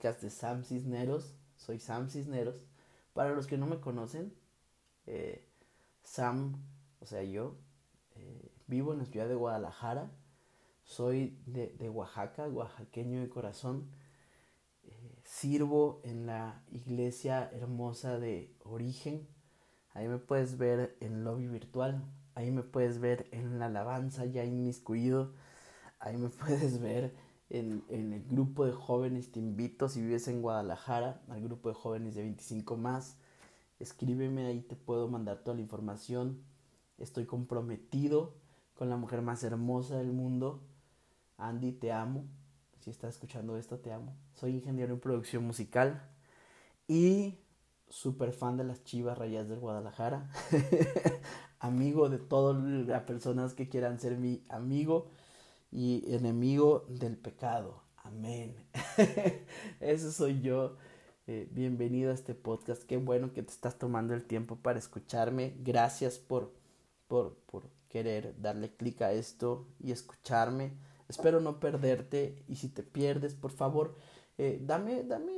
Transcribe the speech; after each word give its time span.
de 0.00 0.30
Sam 0.30 0.64
Cisneros. 0.64 1.34
Soy 1.56 1.78
Sam 1.78 2.08
Cisneros. 2.08 2.64
Para 3.12 3.34
los 3.34 3.46
que 3.46 3.58
no 3.58 3.66
me 3.66 3.80
conocen, 3.80 4.32
eh, 5.06 5.46
Sam, 6.02 6.56
o 7.00 7.06
sea, 7.06 7.22
yo, 7.22 7.56
eh, 8.14 8.50
vivo 8.66 8.92
en 8.92 9.00
la 9.00 9.04
ciudad 9.04 9.28
de 9.28 9.34
Guadalajara. 9.34 10.10
Soy 10.84 11.38
de, 11.46 11.68
de 11.78 11.90
Oaxaca, 11.90 12.48
oaxaqueño 12.48 13.20
de 13.20 13.28
corazón. 13.28 13.90
Eh, 14.84 15.20
sirvo 15.24 16.00
en 16.04 16.26
la 16.26 16.64
iglesia 16.72 17.50
hermosa 17.52 18.18
de 18.18 18.56
Origen. 18.64 19.28
Ahí 19.92 20.08
me 20.08 20.18
puedes 20.18 20.56
ver 20.56 20.96
en 21.00 21.24
lobby 21.24 21.46
virtual. 21.46 22.02
Ahí 22.34 22.50
me 22.50 22.62
puedes 22.62 23.00
ver 23.00 23.28
en 23.32 23.58
la 23.58 23.66
alabanza 23.66 24.24
ya 24.24 24.44
inmiscuido. 24.44 25.34
Ahí 25.98 26.16
me 26.16 26.28
puedes 26.30 26.80
ver 26.80 27.12
en, 27.50 27.84
el 27.90 28.24
grupo 28.28 28.64
de 28.64 28.72
jóvenes. 28.72 29.30
Te 29.30 29.38
invito 29.38 29.88
si 29.88 30.00
vives 30.00 30.28
en 30.28 30.42
Guadalajara, 30.42 31.20
al 31.28 31.42
grupo 31.42 31.68
de 31.68 31.74
jóvenes 31.74 32.14
de 32.14 32.22
25 32.22 32.76
más. 32.76 33.16
Escríbeme, 33.78 34.46
ahí 34.46 34.60
te 34.60 34.76
puedo 34.76 35.08
mandar 35.08 35.38
toda 35.38 35.56
la 35.56 35.62
información. 35.62 36.42
Estoy 36.98 37.26
comprometido 37.26 38.34
con 38.74 38.88
la 38.88 38.96
mujer 38.96 39.22
más 39.22 39.42
hermosa 39.44 39.98
del 39.98 40.12
mundo. 40.12 40.62
Andy, 41.36 41.72
te 41.72 41.92
amo. 41.92 42.24
Si 42.80 42.90
estás 42.90 43.14
escuchando 43.14 43.56
esto, 43.56 43.78
te 43.78 43.92
amo. 43.92 44.14
Soy 44.34 44.54
ingeniero 44.54 44.94
en 44.94 45.00
producción 45.00 45.44
musical 45.44 46.08
y 46.88 47.38
súper 47.88 48.32
fan 48.32 48.56
de 48.56 48.64
las 48.64 48.84
Chivas 48.84 49.18
Rayas 49.18 49.48
del 49.48 49.58
Guadalajara. 49.58 50.30
amigo 51.60 52.08
de 52.08 52.18
todas 52.18 52.56
las 52.62 53.02
personas 53.02 53.54
que 53.54 53.68
quieran 53.68 54.00
ser 54.00 54.16
mi 54.16 54.42
amigo 54.48 55.08
y 55.70 56.04
enemigo 56.14 56.86
del 56.88 57.16
pecado. 57.16 57.82
Amén. 57.96 58.56
Eso 59.80 60.10
soy 60.10 60.40
yo. 60.40 60.76
Eh, 61.26 61.48
bienvenido 61.52 62.10
a 62.10 62.14
este 62.14 62.34
podcast. 62.34 62.82
Qué 62.82 62.96
bueno 62.96 63.32
que 63.32 63.42
te 63.42 63.52
estás 63.52 63.78
tomando 63.78 64.14
el 64.14 64.24
tiempo 64.24 64.56
para 64.56 64.78
escucharme. 64.78 65.54
Gracias 65.60 66.18
por, 66.18 66.52
por, 67.06 67.36
por 67.46 67.68
querer 67.88 68.34
darle 68.40 68.74
clic 68.74 69.02
a 69.02 69.12
esto 69.12 69.68
y 69.78 69.92
escucharme. 69.92 70.72
Espero 71.08 71.40
no 71.40 71.60
perderte 71.60 72.42
y 72.48 72.56
si 72.56 72.68
te 72.68 72.82
pierdes, 72.82 73.34
por 73.34 73.50
favor, 73.50 73.96
eh, 74.38 74.60
dame, 74.64 75.02
dame 75.02 75.32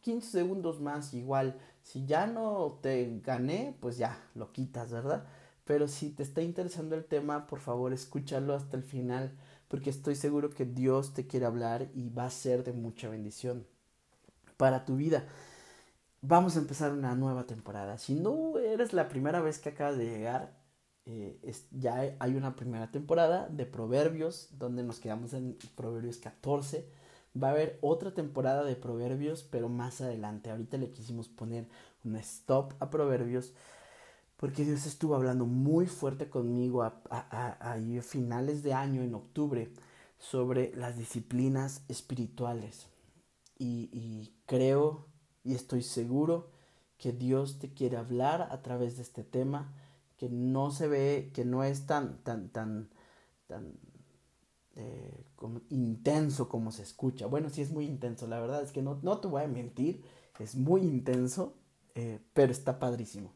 15 0.00 0.30
segundos 0.30 0.80
más 0.80 1.12
igual. 1.14 1.58
Si 1.82 2.06
ya 2.06 2.26
no 2.26 2.78
te 2.82 3.20
gané, 3.20 3.76
pues 3.80 3.98
ya 3.98 4.28
lo 4.34 4.52
quitas, 4.52 4.90
¿verdad? 4.90 5.26
Pero 5.66 5.88
si 5.88 6.10
te 6.10 6.22
está 6.22 6.42
interesando 6.42 6.94
el 6.94 7.04
tema, 7.04 7.46
por 7.46 7.60
favor, 7.60 7.92
escúchalo 7.92 8.54
hasta 8.54 8.76
el 8.76 8.82
final, 8.82 9.32
porque 9.68 9.90
estoy 9.90 10.14
seguro 10.14 10.50
que 10.50 10.64
Dios 10.64 11.12
te 11.12 11.26
quiere 11.26 11.46
hablar 11.46 11.88
y 11.94 12.08
va 12.08 12.26
a 12.26 12.30
ser 12.30 12.64
de 12.64 12.72
mucha 12.72 13.08
bendición 13.08 13.66
para 14.56 14.84
tu 14.84 14.96
vida. 14.96 15.26
Vamos 16.22 16.56
a 16.56 16.60
empezar 16.60 16.92
una 16.92 17.14
nueva 17.14 17.44
temporada. 17.46 17.98
Si 17.98 18.14
no 18.14 18.58
eres 18.58 18.92
la 18.92 19.08
primera 19.08 19.40
vez 19.40 19.58
que 19.58 19.70
acabas 19.70 19.98
de 19.98 20.06
llegar, 20.06 20.56
eh, 21.04 21.38
ya 21.72 22.16
hay 22.18 22.34
una 22.34 22.56
primera 22.56 22.90
temporada 22.90 23.48
de 23.48 23.66
Proverbios, 23.66 24.48
donde 24.58 24.82
nos 24.82 25.00
quedamos 25.00 25.34
en 25.34 25.58
Proverbios 25.76 26.18
14 26.18 26.88
Va 27.42 27.48
a 27.48 27.50
haber 27.50 27.78
otra 27.82 28.14
temporada 28.14 28.64
de 28.64 28.76
Proverbios, 28.76 29.42
pero 29.42 29.68
más 29.68 30.00
adelante. 30.00 30.50
Ahorita 30.50 30.78
le 30.78 30.90
quisimos 30.90 31.28
poner 31.28 31.68
un 32.04 32.16
stop 32.16 32.72
a 32.80 32.88
Proverbios 32.88 33.52
porque 34.36 34.64
Dios 34.64 34.86
estuvo 34.86 35.14
hablando 35.14 35.46
muy 35.46 35.86
fuerte 35.86 36.28
conmigo 36.28 36.82
a, 36.82 37.00
a, 37.10 37.76
finales 38.02 38.62
de 38.62 38.74
año, 38.74 39.02
en 39.02 39.14
octubre, 39.14 39.72
sobre 40.18 40.74
las 40.76 40.98
disciplinas 40.98 41.82
espirituales. 41.88 42.88
Y, 43.58 43.88
y, 43.92 44.34
creo 44.46 45.06
y 45.42 45.54
estoy 45.54 45.82
seguro 45.82 46.50
que 46.98 47.12
Dios 47.12 47.58
te 47.58 47.72
quiere 47.72 47.96
hablar 47.96 48.48
a 48.50 48.62
través 48.62 48.96
de 48.96 49.02
este 49.02 49.24
tema, 49.24 49.72
que 50.16 50.28
no 50.28 50.70
se 50.70 50.88
ve, 50.88 51.30
que 51.34 51.44
no 51.44 51.64
es 51.64 51.86
tan, 51.86 52.22
tan, 52.22 52.48
tan, 52.50 52.90
tan 53.46 53.74
eh, 54.74 55.24
como 55.36 55.62
intenso 55.70 56.48
como 56.48 56.72
se 56.72 56.82
escucha. 56.82 57.26
Bueno, 57.26 57.48
sí 57.48 57.62
es 57.62 57.70
muy 57.70 57.86
intenso, 57.86 58.26
la 58.26 58.40
verdad 58.40 58.62
es 58.62 58.72
que 58.72 58.82
no, 58.82 58.98
no 59.02 59.18
te 59.20 59.28
voy 59.28 59.42
a 59.42 59.48
mentir, 59.48 60.04
es 60.38 60.54
muy 60.54 60.82
intenso, 60.82 61.54
eh, 61.94 62.20
pero 62.34 62.52
está 62.52 62.78
padrísimo. 62.78 63.32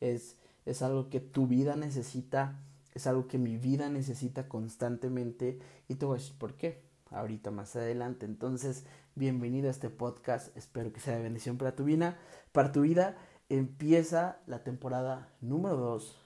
Es, 0.00 0.36
es 0.66 0.82
algo 0.82 1.10
que 1.10 1.20
tu 1.20 1.46
vida 1.46 1.76
necesita, 1.76 2.60
es 2.94 3.06
algo 3.06 3.28
que 3.28 3.38
mi 3.38 3.56
vida 3.56 3.88
necesita 3.88 4.48
constantemente 4.48 5.58
y 5.88 5.96
te 5.96 6.06
voy 6.06 6.16
a 6.16 6.20
decir 6.20 6.38
por 6.38 6.54
qué 6.54 6.82
ahorita 7.10 7.50
más 7.50 7.76
adelante. 7.76 8.26
Entonces, 8.26 8.84
bienvenido 9.14 9.68
a 9.68 9.70
este 9.70 9.90
podcast, 9.90 10.56
espero 10.56 10.92
que 10.92 11.00
sea 11.00 11.16
de 11.16 11.22
bendición 11.22 11.58
para 11.58 11.76
tu 11.76 11.84
vida. 11.84 12.18
Para 12.52 12.72
tu 12.72 12.82
vida 12.82 13.16
empieza 13.48 14.38
la 14.46 14.64
temporada 14.64 15.28
número 15.40 15.76
2 15.76 16.16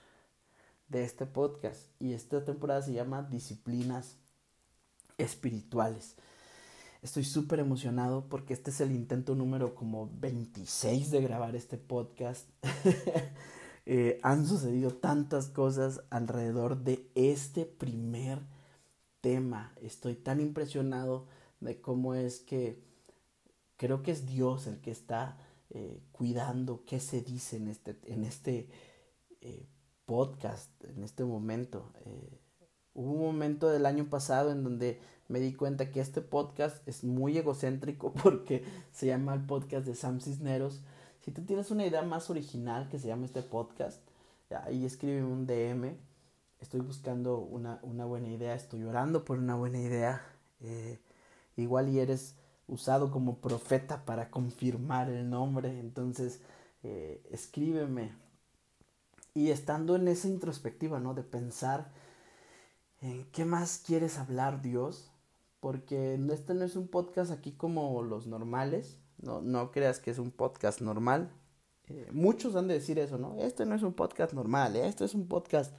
de 0.89 1.05
este 1.05 1.27
podcast 1.27 1.89
y 1.99 2.13
esta 2.13 2.45
temporada 2.45 2.83
se 2.83 2.93
llama 2.93 3.23
Disciplinas 3.23 4.17
espirituales. 5.19 6.17
Estoy 7.03 7.25
súper 7.25 7.61
emocionado 7.61 8.29
porque 8.29 8.55
este 8.55 8.71
es 8.71 8.81
el 8.81 8.93
intento 8.93 9.35
número 9.35 9.75
como 9.75 10.11
26 10.15 11.11
de 11.11 11.23
grabar 11.23 11.55
este 11.55 11.77
podcast. 11.77 12.49
Eh, 13.91 14.21
han 14.23 14.47
sucedido 14.47 14.91
tantas 14.91 15.49
cosas 15.49 16.03
alrededor 16.11 16.85
de 16.85 17.11
este 17.15 17.65
primer 17.65 18.39
tema. 19.23 19.73
Estoy 19.81 20.15
tan 20.15 20.41
impresionado 20.41 21.27
de 21.61 21.81
cómo 21.81 22.15
es 22.15 22.41
que 22.41 22.85
creo 23.79 24.03
que 24.03 24.11
es 24.11 24.27
Dios 24.27 24.67
el 24.67 24.83
que 24.83 24.91
está 24.91 25.39
eh, 25.71 26.03
cuidando 26.13 26.85
qué 26.85 27.01
se 27.01 27.23
dice 27.23 27.57
en 27.57 27.69
este, 27.69 27.99
en 28.05 28.25
este 28.25 28.69
eh, 29.41 29.67
podcast, 30.05 30.71
en 30.85 31.03
este 31.03 31.25
momento. 31.25 31.91
Hubo 32.93 33.13
un 33.13 33.21
momento 33.21 33.71
del 33.71 33.87
año 33.87 34.11
pasado 34.11 34.53
en 34.53 34.65
donde 34.65 35.01
me 35.29 35.41
di 35.41 35.55
cuenta 35.55 35.91
que 35.91 36.01
este 36.01 36.21
podcast 36.21 36.87
es 36.87 37.05
muy 37.05 37.39
egocéntrico 37.39 38.13
porque 38.23 38.65
se 38.93 39.07
llama 39.07 39.33
el 39.33 39.47
podcast 39.47 39.87
de 39.87 39.95
Sam 39.95 40.21
Cisneros. 40.21 40.83
Si 41.29 41.35
tú 41.35 41.43
tienes 41.43 41.71
una 41.71 41.85
idea 41.85 42.01
más 42.01 42.31
original 42.31 42.89
que 42.89 42.99
se 42.99 43.09
llama 43.09 43.27
este 43.27 43.43
podcast, 43.43 44.01
ahí 44.65 44.87
escribe 44.87 45.23
un 45.23 45.47
DM. 45.47 45.95
Estoy 46.59 46.81
buscando 46.81 47.37
una, 47.37 47.81
una, 47.83 48.07
buena 48.07 48.29
idea, 48.29 48.55
estoy 48.55 48.83
orando 48.85 49.27
por 49.27 49.39
una 49.39 49.55
buena 49.55 49.79
idea. 49.79 50.23
Eh, 50.63 50.99
igual 51.59 51.91
y 51.91 51.99
eres 51.99 52.35
usado 52.67 53.11
como 53.11 53.41
profeta 53.43 54.07
para 54.07 54.31
confirmar 54.31 55.11
el 55.11 55.29
nombre, 55.29 55.79
entonces 55.79 56.41
eh, 56.83 57.23
escríbeme. 57.31 58.13
Y 59.35 59.51
estando 59.51 59.97
en 59.97 60.09
esa 60.09 60.29
introspectiva, 60.29 60.99
¿no? 60.99 61.13
De 61.13 61.25
pensar 61.25 61.91
¿Qué 63.33 63.45
más 63.45 63.83
quieres 63.87 64.17
hablar, 64.17 64.63
Dios? 64.63 65.11
Porque 65.61 66.19
este 66.33 66.55
no 66.55 66.65
es 66.65 66.75
un 66.75 66.89
podcast 66.89 67.31
aquí 67.31 67.53
como 67.53 68.03
los 68.03 68.27
normales. 68.27 68.97
No, 69.19 69.41
no 69.41 69.71
creas 69.71 69.99
que 69.99 70.11
es 70.11 70.19
un 70.19 70.31
podcast 70.31 70.81
normal. 70.81 71.31
Eh, 71.89 72.09
muchos 72.13 72.55
han 72.57 72.69
de 72.69 72.75
decir 72.75 72.99
eso, 72.99 73.19
¿no? 73.19 73.37
Este 73.39 73.67
no 73.67 73.75
es 73.75 73.83
un 73.83 73.95
podcast 73.95 74.33
normal, 74.33 74.77
¿eh? 74.77 74.87
este 74.87 75.05
es 75.05 75.15
un 75.15 75.27
podcast 75.27 75.73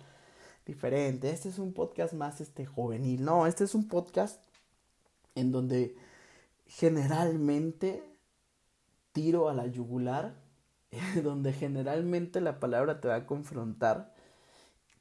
diferente, 0.65 1.29
este 1.29 1.49
es 1.49 1.59
un 1.59 1.73
podcast 1.73 2.13
más 2.13 2.41
este 2.41 2.65
juvenil. 2.65 3.23
No, 3.23 3.47
este 3.47 3.63
es 3.63 3.75
un 3.75 3.87
podcast 3.87 4.41
en 5.35 5.51
donde 5.51 5.95
generalmente 6.65 8.03
tiro 9.11 9.49
a 9.49 9.53
la 9.53 9.67
yugular, 9.67 10.35
donde 11.23 11.53
generalmente 11.53 12.41
la 12.41 12.59
palabra 12.59 12.99
te 13.01 13.07
va 13.07 13.15
a 13.15 13.25
confrontar 13.25 14.13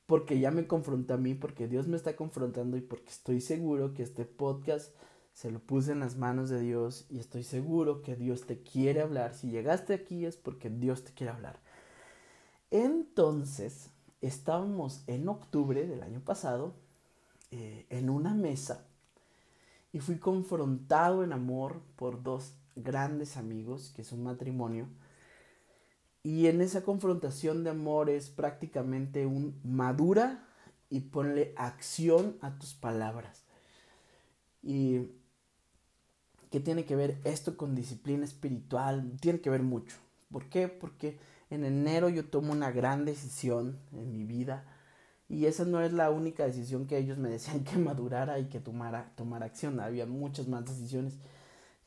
porque 0.09 0.41
ya 0.41 0.51
me 0.51 0.67
confronta 0.67 1.15
a 1.15 1.19
mí, 1.19 1.35
porque 1.35 1.69
Dios 1.69 1.87
me 1.87 1.97
está 1.97 2.17
confrontando 2.17 2.79
y 2.79 2.81
porque 2.81 3.11
estoy 3.11 3.43
seguro 3.43 3.93
que 3.93 4.03
este 4.03 4.25
podcast 4.25 4.95
se 5.39 5.53
lo 5.53 5.61
puse 5.61 5.93
en 5.93 6.01
las 6.01 6.17
manos 6.17 6.51
de 6.51 6.59
Dios 6.59 7.07
y 7.09 7.21
estoy 7.21 7.45
seguro 7.45 8.03
que 8.03 8.17
Dios 8.17 8.45
te 8.45 8.61
quiere 8.61 9.03
hablar. 9.03 9.37
Si 9.37 9.49
llegaste 9.49 9.95
aquí 9.95 10.27
es 10.27 10.37
porque 10.37 10.69
Dios 10.69 11.05
te 11.05 11.13
quiere 11.13 11.33
hablar. 11.33 11.61
Entonces, 12.73 13.91
estábamos 14.21 15.05
en 15.07 15.29
octubre 15.29 15.87
del 15.87 16.03
año 16.03 16.19
pasado 16.19 16.75
eh, 17.53 17.87
en 17.89 18.11
una 18.11 18.35
mesa 18.35 18.85
y 19.93 20.01
fui 20.01 20.19
confrontado 20.19 21.23
en 21.23 21.33
amor 21.33 21.83
por 21.95 22.21
dos 22.25 22.55
grandes 22.75 23.37
amigos, 23.37 23.93
que 23.95 24.03
es 24.03 24.11
un 24.11 24.25
matrimonio, 24.25 24.89
y 26.25 26.49
en 26.49 26.61
esa 26.61 26.83
confrontación 26.83 27.63
de 27.63 27.71
amor 27.71 28.11
es 28.11 28.29
prácticamente 28.29 29.25
un 29.25 29.61
madura 29.63 30.49
y 30.91 30.99
ponle 30.99 31.55
acción 31.57 32.37
a 32.41 32.59
tus 32.59 32.75
palabras. 32.75 33.45
Y 34.65 35.07
¿qué 36.51 36.61
tiene 36.61 36.85
que 36.85 36.97
ver 36.97 37.19
esto 37.25 37.57
con 37.57 37.75
disciplina 37.75 38.25
espiritual? 38.25 39.17
Tiene 39.21 39.41
que 39.41 39.51
ver 39.51 39.63
mucho. 39.63 39.97
¿Por 40.31 40.49
qué? 40.49 40.69
Porque 40.69 41.19
en 41.51 41.65
enero 41.65 42.09
yo 42.09 42.25
tomo 42.25 42.53
una 42.53 42.71
gran 42.71 43.05
decisión 43.05 43.79
en 43.93 44.13
mi 44.13 44.25
vida 44.25 44.65
y 45.29 45.47
esa 45.47 45.65
no 45.65 45.81
es 45.81 45.93
la 45.93 46.11
única 46.11 46.45
decisión 46.47 46.87
que 46.87 46.99
ellos 46.99 47.19
me 47.19 47.29
decían 47.29 47.65
que 47.65 47.77
madurara 47.79 48.39
y 48.39 48.47
que 48.47 48.61
tomara, 48.61 49.13
tomara 49.17 49.47
acción. 49.47 49.81
Había 49.81 50.07
muchas 50.07 50.49
más 50.49 50.65
decisiones 50.65 51.19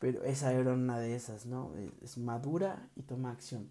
pero 0.02 0.24
esa 0.24 0.52
era 0.52 0.74
una 0.74 1.00
de 1.00 1.16
esas, 1.16 1.46
¿no? 1.46 1.72
Es 2.02 2.18
madura 2.18 2.90
y 2.96 3.04
toma 3.04 3.30
acción. 3.30 3.70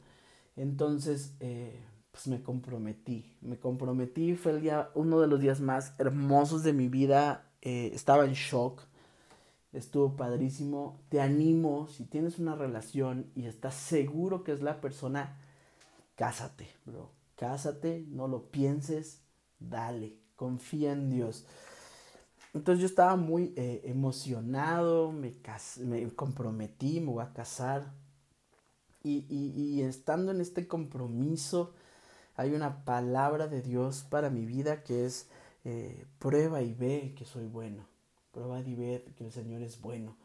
Entonces, 0.54 1.34
eh, 1.40 1.76
pues 2.12 2.28
me 2.28 2.40
comprometí, 2.40 3.34
me 3.40 3.58
comprometí, 3.58 4.36
fue 4.36 4.52
el 4.52 4.60
día, 4.60 4.90
uno 4.94 5.20
de 5.20 5.26
los 5.26 5.40
días 5.40 5.60
más 5.60 5.92
hermosos 5.98 6.62
de 6.62 6.72
mi 6.72 6.88
vida, 6.88 7.50
eh, 7.62 7.90
estaba 7.92 8.24
en 8.26 8.34
shock, 8.34 8.80
estuvo 9.72 10.16
padrísimo, 10.16 11.00
te 11.08 11.20
animo, 11.20 11.88
si 11.88 12.04
tienes 12.04 12.38
una 12.38 12.56
relación 12.56 13.30
y 13.34 13.46
estás 13.46 13.74
seguro 13.74 14.42
que 14.42 14.52
es 14.52 14.62
la 14.62 14.80
persona, 14.80 15.38
cásate, 16.16 16.68
bro, 16.84 17.10
cásate, 17.36 18.04
no 18.08 18.26
lo 18.26 18.50
pienses, 18.50 19.20
dale, 19.58 20.18
confía 20.36 20.92
en 20.92 21.10
Dios. 21.10 21.46
Entonces 22.52 22.80
yo 22.80 22.86
estaba 22.86 23.14
muy 23.14 23.54
eh, 23.56 23.82
emocionado, 23.84 25.12
me, 25.12 25.36
me 25.84 26.10
comprometí, 26.14 27.00
me 27.00 27.12
voy 27.12 27.22
a 27.22 27.32
casar. 27.32 27.92
Y, 29.02 29.24
y, 29.30 29.80
estando 29.82 30.30
en 30.30 30.42
este 30.42 30.68
compromiso, 30.68 31.72
hay 32.36 32.52
una 32.52 32.84
palabra 32.84 33.46
de 33.46 33.62
Dios 33.62 34.02
para 34.02 34.28
mi 34.28 34.44
vida 34.44 34.82
que 34.82 35.06
es 35.06 35.28
eh, 35.64 36.06
prueba 36.18 36.60
y 36.60 36.74
ve 36.74 37.14
que 37.16 37.24
soy 37.24 37.46
bueno. 37.46 37.89
Prueba 38.32 38.60
y 38.60 38.74
ve 38.74 39.04
que 39.16 39.24
el 39.24 39.32
Señor 39.32 39.62
es 39.62 39.80
bueno. 39.80 40.16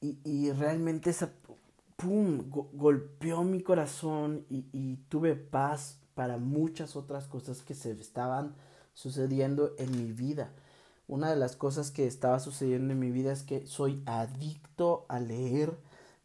Y, 0.00 0.18
y 0.24 0.52
realmente 0.52 1.10
esa, 1.10 1.32
¡pum!, 1.96 2.48
golpeó 2.50 3.42
mi 3.42 3.62
corazón 3.62 4.46
y, 4.48 4.66
y 4.72 4.96
tuve 5.08 5.34
paz 5.34 5.98
para 6.14 6.38
muchas 6.38 6.96
otras 6.96 7.26
cosas 7.26 7.62
que 7.62 7.74
se 7.74 7.92
estaban 7.92 8.54
sucediendo 8.94 9.74
en 9.78 9.90
mi 9.92 10.12
vida 10.12 10.52
una 11.08 11.30
de 11.30 11.36
las 11.36 11.56
cosas 11.56 11.90
que 11.90 12.06
estaba 12.06 12.38
sucediendo 12.38 12.92
en 12.92 13.00
mi 13.00 13.10
vida 13.10 13.32
es 13.32 13.42
que 13.42 13.66
soy 13.66 14.02
adicto 14.04 15.06
a 15.08 15.18
leer, 15.18 15.74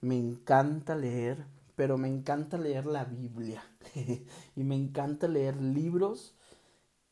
me 0.02 0.18
encanta 0.18 0.94
leer, 0.96 1.46
pero 1.78 1.98
me 1.98 2.10
encanta 2.10 2.58
leer 2.58 2.86
la 2.86 3.06
Biblia 3.06 3.64
y 4.56 4.64
me 4.64 4.76
encanta 4.76 5.30
leer 5.30 5.56
libros 5.56 6.36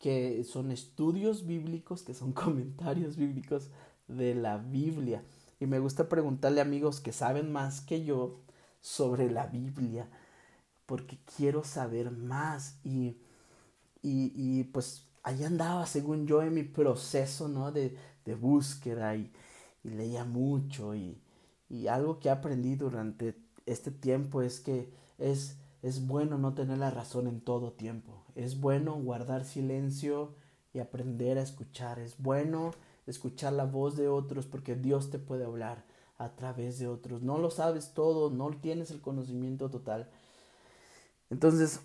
que 0.02 0.44
son 0.44 0.72
estudios 0.72 1.46
bíblicos, 1.46 2.04
que 2.04 2.14
son 2.14 2.34
comentarios 2.34 3.16
bíblicos 3.16 3.70
de 4.08 4.36
la 4.36 4.58
Biblia. 4.58 5.24
Y 5.60 5.68
me 5.68 5.80
gusta 5.80 6.10
preguntarle 6.10 6.60
a 6.60 6.64
amigos 6.64 7.00
que 7.00 7.14
saben 7.14 7.52
más 7.52 7.82
que 7.82 8.04
yo 8.04 8.42
sobre 8.82 9.30
la 9.30 9.46
Biblia, 9.46 10.10
porque 10.88 11.20
quiero 11.38 11.64
saber 11.64 12.12
más 12.12 12.80
y, 12.84 13.18
y, 14.02 14.34
y 14.36 14.64
pues 14.66 15.08
ahí 15.24 15.44
andaba, 15.44 15.86
según 15.86 16.26
yo, 16.26 16.42
en 16.42 16.54
mi 16.54 16.64
proceso, 16.64 17.48
¿no? 17.48 17.72
De, 17.72 17.96
de 18.26 18.36
búsqueda 18.36 19.16
y, 19.16 19.32
y, 19.84 19.90
leía 19.92 20.26
mucho 20.26 20.96
y, 20.96 21.22
y, 21.70 21.88
algo 21.88 22.20
que 22.20 22.30
aprendí 22.32 22.76
durante 22.76 23.36
este 23.68 23.92
tiempo 23.92 24.42
es 24.42 24.60
que 24.60 24.92
es, 25.20 25.58
es 25.84 26.08
bueno 26.08 26.40
no 26.40 26.54
tener 26.56 26.80
la 26.80 26.90
razón 26.90 27.28
en 27.28 27.42
todo 27.42 27.74
tiempo. 27.74 28.21
Es 28.36 28.60
bueno 28.60 28.96
guardar 28.96 29.46
silencio 29.46 30.36
y 30.74 30.80
aprender 30.80 31.38
a 31.38 31.42
escuchar. 31.42 32.00
Es 32.00 32.18
bueno 32.18 32.72
escuchar 33.08 33.54
la 33.54 33.66
voz 33.66 33.98
de 33.98 34.08
otros 34.08 34.46
porque 34.46 34.76
Dios 34.76 35.10
te 35.10 35.20
puede 35.20 35.46
hablar 35.46 35.84
a 36.18 36.36
través 36.36 36.80
de 36.80 36.88
otros. 36.88 37.22
No 37.22 37.38
lo 37.38 37.50
sabes 37.50 37.94
todo, 37.94 38.30
no 38.30 38.52
tienes 38.52 38.92
el 38.92 39.02
conocimiento 39.02 39.70
total. 39.70 40.10
Entonces, 41.30 41.82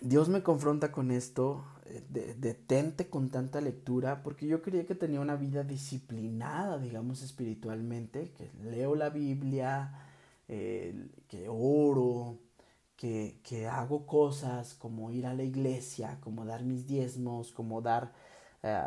Dios 0.00 0.28
me 0.28 0.42
confronta 0.42 0.92
con 0.92 1.10
esto, 1.10 1.64
eh, 1.86 2.02
detente 2.38 3.08
con 3.08 3.30
tanta 3.30 3.60
lectura, 3.60 4.22
porque 4.22 4.46
yo 4.46 4.62
creía 4.62 4.86
que 4.86 4.94
tenía 4.94 5.20
una 5.20 5.36
vida 5.36 5.62
disciplinada, 5.64 6.78
digamos, 6.78 7.22
espiritualmente, 7.22 8.32
que 8.32 8.50
leo 8.62 8.94
la 8.94 9.10
Biblia, 9.10 9.92
que 10.46 11.46
oro, 11.48 12.38
que, 12.96 13.40
que, 13.42 13.66
hago 13.66 14.06
cosas 14.06 14.74
como 14.74 15.10
ir 15.10 15.26
a 15.26 15.34
la 15.34 15.42
iglesia, 15.42 16.18
como 16.20 16.44
dar 16.44 16.64
mis 16.64 16.86
diezmos, 16.86 17.52
como 17.52 17.82
dar 17.82 18.12
eh, 18.62 18.82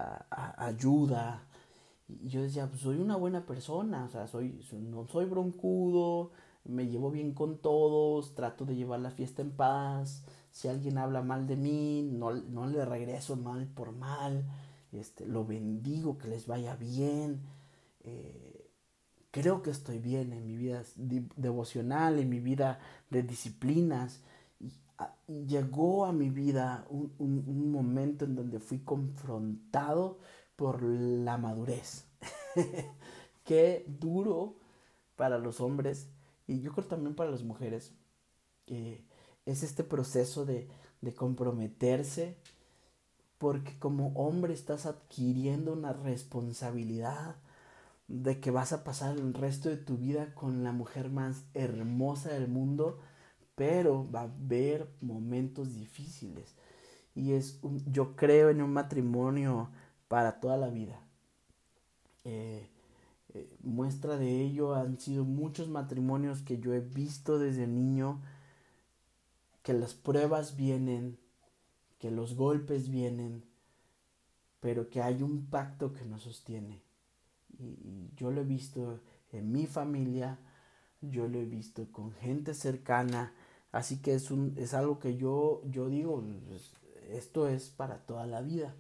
ayuda. 0.57 1.43
Y 2.07 2.29
yo 2.29 2.41
decía, 2.41 2.67
pues 2.67 2.81
soy 2.81 2.97
una 2.97 3.15
buena 3.17 3.45
persona, 3.45 4.05
o 4.05 4.09
sea, 4.09 4.27
soy, 4.27 4.63
no 4.73 5.07
soy 5.07 5.25
broncudo, 5.25 6.31
me 6.65 6.87
llevo 6.87 7.11
bien 7.11 7.33
con 7.33 7.57
todos, 7.59 8.33
trato 8.35 8.65
de 8.65 8.75
llevar 8.75 8.99
la 9.01 9.11
fiesta 9.11 9.41
en 9.41 9.51
paz, 9.51 10.23
si 10.51 10.67
alguien 10.67 10.97
habla 10.97 11.21
mal 11.21 11.47
de 11.47 11.55
mí, 11.55 12.01
no, 12.11 12.33
no 12.33 12.67
le 12.67 12.85
regreso 12.85 13.35
mal 13.35 13.67
por 13.67 13.91
mal, 13.91 14.45
este, 14.91 15.25
lo 15.25 15.45
bendigo, 15.45 16.17
que 16.17 16.27
les 16.29 16.47
vaya 16.47 16.75
bien. 16.75 17.41
Eh, 18.03 18.56
creo 19.37 19.61
que 19.61 19.69
estoy 19.69 19.99
bien 19.99 20.33
en 20.33 20.47
mi 20.47 20.57
vida 20.57 20.83
devocional, 21.35 22.17
en 22.17 22.27
mi 22.27 22.39
vida 22.39 22.79
de 23.11 23.21
disciplinas. 23.21 24.21
Y, 24.59 24.71
llegó 25.45 26.05
a 26.05 26.11
mi 26.11 26.31
vida 26.31 26.87
un, 26.89 27.13
un, 27.19 27.71
momento 27.71 28.25
en 28.25 28.35
donde 28.35 28.59
fui 28.59 28.79
confrontado 28.79 30.17
por 30.55 30.81
la 30.81 31.37
madurez. 31.37 32.05
Qué 33.45 33.85
duro 33.99 34.55
para 35.15 35.37
los 35.37 35.61
hombres 35.61 36.07
y 36.47 36.61
yo 36.61 36.73
creo 36.73 36.87
también 36.87 37.15
para 37.15 37.29
las 37.29 37.43
mujeres. 37.43 37.93
que 38.65 39.05
es 39.45 39.61
este 39.63 39.83
proceso 39.83 40.45
de, 40.45 40.67
de 41.01 41.13
comprometerse, 41.13 42.35
porque 43.37 43.77
como 43.77 44.09
hombre 44.15 44.53
estás 44.53 44.85
adquiriendo 44.87 45.73
una 45.73 45.93
responsabilidad 45.93 47.37
de 48.07 48.39
que 48.39 48.51
vas 48.51 48.71
a 48.73 48.83
pasar 48.83 49.17
el 49.17 49.33
resto 49.33 49.69
de 49.69 49.77
tu 49.77 49.97
vida 49.97 50.33
con 50.33 50.63
la 50.63 50.71
mujer 50.71 51.09
más 51.09 51.43
hermosa 51.53 52.29
del 52.29 52.47
mundo, 52.47 52.99
pero 53.55 54.09
va 54.09 54.21
a 54.21 54.23
haber 54.23 54.89
momentos 55.01 55.75
difíciles. 55.75 56.55
Y 57.15 57.33
es 57.33 57.59
yo 57.85 58.15
creo 58.15 58.49
en 58.49 58.61
un 58.61 58.71
matrimonio 58.71 59.69
para 60.07 60.39
toda 60.39 60.57
la 60.57 60.69
vida. 60.69 61.01
Eh, 62.23 62.69
eh, 63.33 63.57
muestra 63.61 64.17
de 64.17 64.41
ello 64.41 64.75
han 64.75 64.99
sido 64.99 65.23
muchos 65.25 65.67
matrimonios 65.67 66.41
que 66.41 66.59
yo 66.59 66.73
he 66.73 66.79
visto 66.79 67.39
desde 67.39 67.67
niño 67.67 68.21
que 69.63 69.73
las 69.73 69.93
pruebas 69.93 70.55
vienen, 70.55 71.19
que 71.99 72.09
los 72.09 72.35
golpes 72.35 72.89
vienen, 72.89 73.43
pero 74.61 74.89
que 74.89 75.01
hay 75.01 75.23
un 75.23 75.47
pacto 75.47 75.93
que 75.93 76.05
nos 76.05 76.23
sostiene. 76.23 76.86
Y, 77.59 78.11
yo 78.15 78.31
lo 78.31 78.41
he 78.41 78.45
visto 78.45 79.01
en 79.31 79.51
mi 79.51 79.67
familia, 79.67 80.39
yo 81.01 81.27
lo 81.27 81.39
he 81.39 81.45
visto 81.45 81.91
con 81.91 82.11
gente 82.11 82.53
cercana, 82.53 83.33
así 83.71 84.01
que 84.01 84.13
es, 84.15 84.31
un, 84.31 84.53
es 84.57 84.73
algo 84.73 84.99
que 84.99 85.17
yo, 85.17 85.61
yo 85.65 85.89
digo, 85.89 86.23
pues, 86.47 86.73
esto 87.09 87.47
es 87.47 87.69
para 87.69 88.05
toda 88.05 88.25
la 88.25 88.41
vida. 88.41 88.75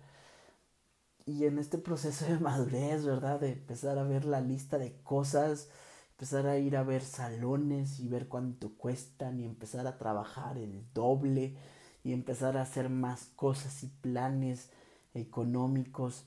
Y 1.25 1.45
en 1.45 1.59
este 1.59 1.77
proceso 1.77 2.25
de 2.25 2.39
madurez, 2.39 3.05
¿verdad? 3.05 3.39
De 3.39 3.51
empezar 3.51 3.97
a 3.97 4.03
ver 4.03 4.25
la 4.25 4.41
lista 4.41 4.77
de 4.77 4.93
cosas, 5.03 5.69
empezar 6.11 6.47
a 6.47 6.57
ir 6.57 6.77
a 6.77 6.83
ver 6.83 7.03
salones 7.03 7.99
y 7.99 8.07
ver 8.07 8.27
cuánto 8.27 8.73
cuestan 8.75 9.39
y 9.39 9.45
empezar 9.45 9.85
a 9.85 9.97
trabajar 9.97 10.57
el 10.57 10.83
doble 10.93 11.55
y 12.03 12.13
empezar 12.13 12.57
a 12.57 12.61
hacer 12.61 12.89
más 12.89 13.25
cosas 13.35 13.83
y 13.83 13.87
planes 13.87 14.71
económicos. 15.13 16.25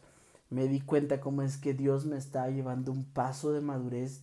Me 0.50 0.69
di 0.69 0.80
cuenta 0.80 1.21
cómo 1.21 1.42
es 1.42 1.57
que 1.57 1.75
Dios 1.75 2.07
me 2.07 2.16
está 2.16 2.49
llevando 2.50 2.92
un 2.92 3.04
paso 3.04 3.52
de 3.52 3.61
madurez 3.61 4.23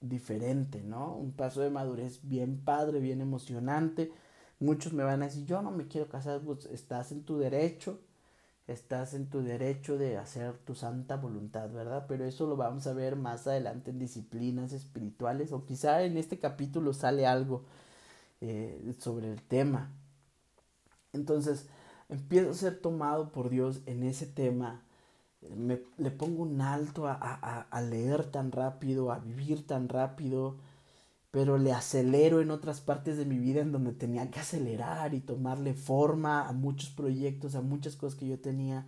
diferente, 0.00 0.82
¿no? 0.82 1.14
Un 1.16 1.32
paso 1.32 1.60
de 1.62 1.70
madurez 1.70 2.20
bien 2.22 2.60
padre, 2.64 3.00
bien 3.00 3.20
emocionante. 3.20 4.12
Muchos 4.60 4.92
me 4.92 5.04
van 5.04 5.22
a 5.22 5.26
decir, 5.26 5.44
yo 5.46 5.62
no 5.62 5.70
me 5.70 5.88
quiero 5.88 6.08
casar, 6.08 6.40
pues 6.42 6.66
estás 6.66 7.12
en 7.12 7.24
tu 7.24 7.38
derecho, 7.38 8.00
estás 8.66 9.14
en 9.14 9.28
tu 9.28 9.42
derecho 9.42 9.98
de 9.98 10.16
hacer 10.18 10.56
tu 10.58 10.74
santa 10.74 11.16
voluntad, 11.16 11.70
¿verdad? 11.70 12.06
Pero 12.08 12.24
eso 12.24 12.46
lo 12.46 12.56
vamos 12.56 12.86
a 12.86 12.92
ver 12.94 13.16
más 13.16 13.46
adelante 13.46 13.90
en 13.90 13.98
disciplinas 13.98 14.72
espirituales 14.72 15.52
o 15.52 15.64
quizá 15.66 16.02
en 16.04 16.16
este 16.16 16.38
capítulo 16.38 16.92
sale 16.92 17.26
algo 17.26 17.64
eh, 18.40 18.94
sobre 18.98 19.32
el 19.32 19.42
tema. 19.42 19.90
Entonces, 21.12 21.68
empiezo 22.08 22.50
a 22.50 22.54
ser 22.54 22.78
tomado 22.80 23.32
por 23.32 23.50
Dios 23.50 23.80
en 23.86 24.02
ese 24.02 24.26
tema. 24.26 24.82
Me, 25.56 25.80
le 25.98 26.10
pongo 26.10 26.42
un 26.42 26.60
alto 26.60 27.06
a, 27.06 27.14
a, 27.20 27.62
a 27.62 27.80
leer 27.82 28.24
tan 28.30 28.52
rápido, 28.52 29.12
a 29.12 29.18
vivir 29.18 29.66
tan 29.66 29.88
rápido, 29.88 30.56
pero 31.30 31.58
le 31.58 31.72
acelero 31.72 32.40
en 32.40 32.50
otras 32.50 32.80
partes 32.80 33.16
de 33.18 33.26
mi 33.26 33.38
vida 33.38 33.60
en 33.60 33.72
donde 33.72 33.92
tenía 33.92 34.30
que 34.30 34.40
acelerar 34.40 35.14
y 35.14 35.20
tomarle 35.20 35.74
forma 35.74 36.48
a 36.48 36.52
muchos 36.52 36.90
proyectos, 36.90 37.54
a 37.54 37.60
muchas 37.62 37.96
cosas 37.96 38.18
que 38.18 38.26
yo 38.28 38.38
tenía, 38.40 38.86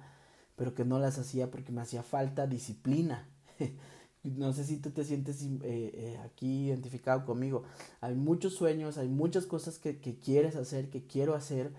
pero 0.56 0.74
que 0.74 0.84
no 0.84 0.98
las 0.98 1.18
hacía 1.18 1.50
porque 1.50 1.72
me 1.72 1.82
hacía 1.82 2.02
falta 2.02 2.46
disciplina. 2.46 3.28
no 4.24 4.52
sé 4.52 4.64
si 4.64 4.78
tú 4.78 4.90
te 4.90 5.04
sientes 5.04 5.42
eh, 5.42 5.58
eh, 5.64 6.18
aquí 6.24 6.66
identificado 6.68 7.24
conmigo. 7.26 7.64
Hay 8.00 8.14
muchos 8.14 8.54
sueños, 8.54 8.98
hay 8.98 9.08
muchas 9.08 9.46
cosas 9.46 9.78
que, 9.78 9.98
que 10.00 10.18
quieres 10.18 10.56
hacer, 10.56 10.90
que 10.90 11.06
quiero 11.06 11.34
hacer, 11.34 11.72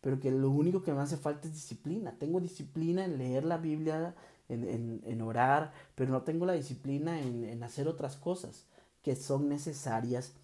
pero 0.00 0.18
que 0.18 0.30
lo 0.30 0.50
único 0.50 0.82
que 0.82 0.92
me 0.92 1.00
hace 1.00 1.16
falta 1.16 1.48
es 1.48 1.54
disciplina. 1.54 2.16
Tengo 2.18 2.40
disciplina 2.40 3.04
en 3.04 3.18
leer 3.18 3.44
la 3.44 3.58
Biblia, 3.58 4.14
en, 4.48 5.22
orar, 5.22 5.72
pero 5.94 6.10
no 6.10 6.22
tengo 6.22 6.46
la 6.46 6.54
disciplina 6.54 7.20
en, 7.20 7.62
hacer 7.62 7.86
otras 7.86 8.16
cosas 8.16 8.66
que 9.02 9.14
son 9.16 9.48
necesarias 9.48 10.34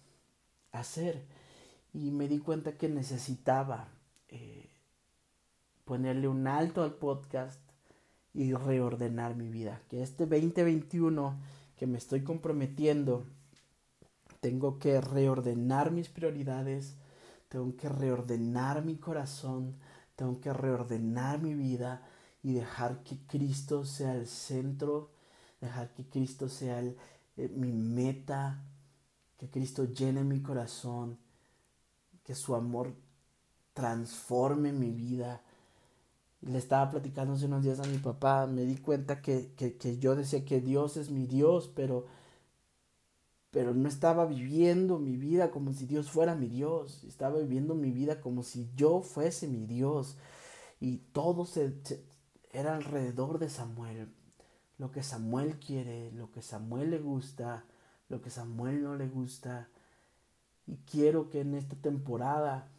hacer. 0.71 1.25
Y 1.93 2.11
me 2.11 2.27
di 2.27 2.39
cuenta 2.39 2.77
que 2.77 2.89
necesitaba 2.89 3.87
eh, 4.29 4.69
ponerle 5.85 6.27
un 6.27 6.47
alto 6.47 6.83
al 6.83 6.93
podcast 6.93 7.59
y 8.33 8.53
reordenar 8.53 9.35
mi 9.35 9.49
vida. 9.49 9.81
Que 9.89 10.03
este 10.03 10.25
2021 10.25 11.35
que 11.77 11.87
me 11.87 11.97
estoy 11.97 12.23
comprometiendo, 12.23 13.23
tengo 14.41 14.79
que 14.79 14.99
reordenar 14.99 15.91
mis 15.91 16.09
prioridades, 16.09 16.95
tengo 17.49 17.75
que 17.75 17.89
reordenar 17.89 18.83
mi 18.83 18.97
corazón, 18.97 19.75
tengo 20.15 20.39
que 20.41 20.51
reordenar 20.53 21.41
mi 21.41 21.53
vida 21.53 22.01
y 22.43 22.53
dejar 22.53 23.03
que 23.03 23.17
Cristo 23.27 23.85
sea 23.85 24.15
el 24.15 24.27
centro, 24.27 25.11
dejar 25.61 25.93
que 25.93 26.05
Cristo 26.05 26.49
sea 26.49 26.79
el, 26.79 26.97
eh, 27.37 27.49
mi 27.49 27.71
meta, 27.71 28.63
que 29.37 29.49
Cristo 29.49 29.85
llene 29.85 30.23
mi 30.23 30.41
corazón, 30.41 31.17
que 32.23 32.35
su 32.35 32.55
amor 32.55 32.93
transforme 33.73 34.73
mi 34.73 34.91
vida. 34.91 35.41
Le 36.41 36.57
estaba 36.57 36.89
platicando 36.89 37.33
hace 37.33 37.45
unos 37.45 37.63
días 37.63 37.79
a 37.79 37.87
mi 37.87 37.97
papá, 37.97 38.47
me 38.47 38.63
di 38.63 38.77
cuenta 38.77 39.21
que, 39.21 39.53
que 39.55 39.97
yo 39.99 40.15
decía 40.15 40.45
que 40.45 40.61
Dios 40.61 40.97
es 40.97 41.09
mi 41.09 41.25
Dios, 41.25 41.71
pero 41.75 42.05
pero 43.51 43.73
no 43.73 43.87
estaba 43.87 44.25
viviendo 44.25 44.99
mi 44.99 45.17
vida 45.17 45.51
como 45.51 45.73
si 45.73 45.85
Dios 45.85 46.11
fuera 46.11 46.35
mi 46.35 46.47
Dios, 46.47 47.03
estaba 47.05 47.39
viviendo 47.39 47.75
mi 47.75 47.91
vida 47.91 48.21
como 48.21 48.43
si 48.43 48.69
yo 48.75 49.01
fuese 49.01 49.47
mi 49.47 49.65
Dios. 49.65 50.17
Y 50.79 50.97
todo 51.11 51.45
se, 51.45 51.73
era 52.51 52.75
alrededor 52.75 53.39
de 53.39 53.49
Samuel, 53.49 54.09
lo 54.77 54.91
que 54.91 55.03
Samuel 55.03 55.59
quiere, 55.59 56.11
lo 56.11 56.31
que 56.31 56.41
Samuel 56.41 56.91
le 56.91 56.99
gusta, 56.99 57.65
lo 58.09 58.21
que 58.21 58.29
Samuel 58.29 58.83
no 58.83 58.95
le 58.95 59.07
gusta. 59.07 59.69
Y 60.67 60.77
quiero 60.77 61.29
que 61.29 61.41
en 61.41 61.55
esta 61.55 61.75
temporada 61.75 62.69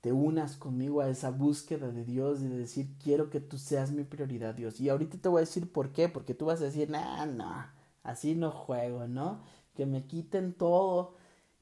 te 0.00 0.12
unas 0.12 0.56
conmigo 0.56 1.00
a 1.00 1.08
esa 1.08 1.30
búsqueda 1.30 1.90
de 1.90 2.04
Dios 2.04 2.40
y 2.40 2.48
de 2.48 2.58
decir, 2.58 2.94
quiero 3.02 3.28
que 3.28 3.40
tú 3.40 3.58
seas 3.58 3.90
mi 3.90 4.04
prioridad, 4.04 4.54
Dios. 4.54 4.80
Y 4.80 4.88
ahorita 4.88 5.18
te 5.18 5.28
voy 5.28 5.38
a 5.38 5.40
decir 5.40 5.70
por 5.70 5.92
qué, 5.92 6.08
porque 6.08 6.34
tú 6.34 6.46
vas 6.46 6.60
a 6.60 6.64
decir, 6.64 6.88
no, 6.88 7.26
no, 7.26 7.66
así 8.02 8.34
no 8.34 8.50
juego, 8.52 9.08
¿no? 9.08 9.42
Que 9.76 9.86
me 9.86 10.06
quiten 10.06 10.54
todo. 10.54 11.14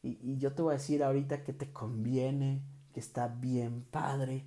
Y, 0.02 0.38
yo 0.38 0.54
te 0.54 0.62
voy 0.62 0.74
a 0.74 0.78
decir 0.78 1.02
ahorita 1.02 1.44
que 1.44 1.52
te 1.52 1.72
conviene, 1.72 2.62
que 2.94 3.00
está 3.00 3.28
bien 3.28 3.84
padre. 3.90 4.44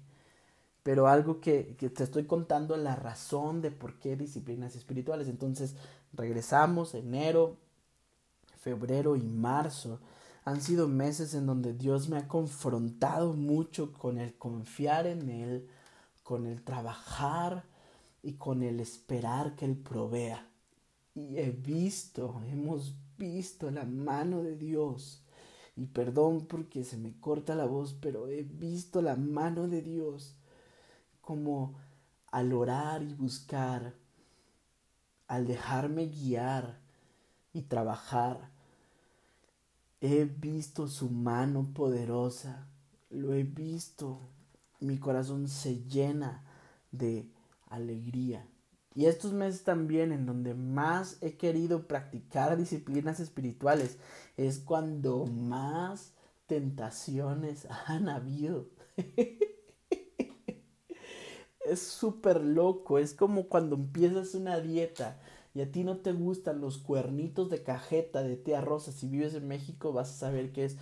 Pero 0.84 1.08
algo 1.08 1.42
que, 1.42 1.76
que 1.78 1.90
te 1.90 2.04
estoy 2.04 2.26
contando 2.26 2.78
la 2.78 2.96
razón 2.96 3.62
de 3.62 3.72
por 3.72 4.00
qué 4.00 4.16
disciplinas 4.16 4.76
espirituales. 4.76 5.28
Entonces 5.28 5.76
regresamos 6.14 6.94
enero, 6.96 7.58
febrero 8.60 9.16
y 9.16 9.24
marzo. 9.24 10.00
Han 10.46 10.62
sido 10.62 10.88
meses 10.88 11.34
en 11.34 11.46
donde 11.46 11.74
Dios 11.74 12.08
me 12.08 12.18
ha 12.18 12.28
confrontado 12.28 13.34
mucho 13.34 13.92
con 13.94 14.18
el 14.18 14.34
confiar 14.36 15.06
en 15.06 15.30
Él, 15.30 15.68
con 16.24 16.48
el 16.48 16.64
trabajar 16.64 17.66
y 18.24 18.34
con 18.34 18.64
el 18.64 18.80
esperar 18.80 19.56
que 19.56 19.66
Él 19.66 19.76
provea. 19.76 20.48
Y 21.16 21.38
he 21.38 21.50
visto, 21.50 22.42
hemos 22.50 22.94
visto 23.18 23.72
la 23.72 23.86
mano 23.86 24.44
de 24.44 24.56
Dios. 24.56 25.24
Y 25.76 25.86
perdón 25.86 26.48
porque 26.48 26.84
se 26.84 26.98
me 26.98 27.20
corta 27.20 27.56
la 27.56 27.66
voz, 27.66 27.94
pero 27.94 28.28
he 28.28 28.44
visto 28.44 29.02
la 29.02 29.16
mano 29.16 29.68
de 29.68 29.82
Dios 29.82 30.36
como 31.22 31.76
al 32.32 32.54
orar 32.54 33.04
y 33.04 33.14
buscar, 33.14 33.94
al 35.28 35.46
dejarme 35.46 36.08
guiar 36.08 36.80
y 37.54 37.64
trabajar, 37.64 38.50
he 40.02 40.26
visto 40.26 40.88
su 40.88 41.10
mano 41.10 41.72
poderosa, 41.74 42.68
lo 43.10 43.34
he 43.34 43.44
visto, 43.44 44.20
mi 44.80 44.98
corazón 44.98 45.48
se 45.48 45.84
llena 45.86 46.44
de 46.92 47.30
alegría. 47.70 48.46
Y 48.98 49.06
estos 49.06 49.32
meses 49.32 49.64
también 49.64 50.12
en 50.12 50.26
donde 50.26 50.56
más 50.56 51.20
he 51.22 51.38
querido 51.38 51.86
practicar 51.86 52.58
disciplinas 52.58 53.20
espirituales 53.20 54.00
es 54.38 54.58
cuando 54.58 55.28
más 55.28 56.14
tentaciones 56.48 57.68
han 57.86 58.10
habido. 58.10 58.70
es 61.64 61.80
súper 61.80 62.44
loco, 62.44 62.98
es 62.98 63.14
como 63.14 63.50
cuando 63.50 63.76
empiezas 63.76 64.34
una 64.34 64.60
dieta 64.60 65.20
y 65.54 65.62
a 65.62 65.72
ti 65.72 65.84
no 65.84 65.98
te 65.98 66.12
gustan 66.12 66.60
los 66.60 66.80
cuernitos 66.80 67.52
de 67.52 67.62
cajeta 67.62 68.24
de 68.24 68.36
tía 68.36 68.62
rosa, 68.62 68.92
si 68.92 69.08
vives 69.08 69.36
en 69.36 69.48
México 69.48 69.94
vas 69.94 70.10
a 70.10 70.18
saber 70.18 70.52
qué 70.52 70.66
es. 70.66 70.78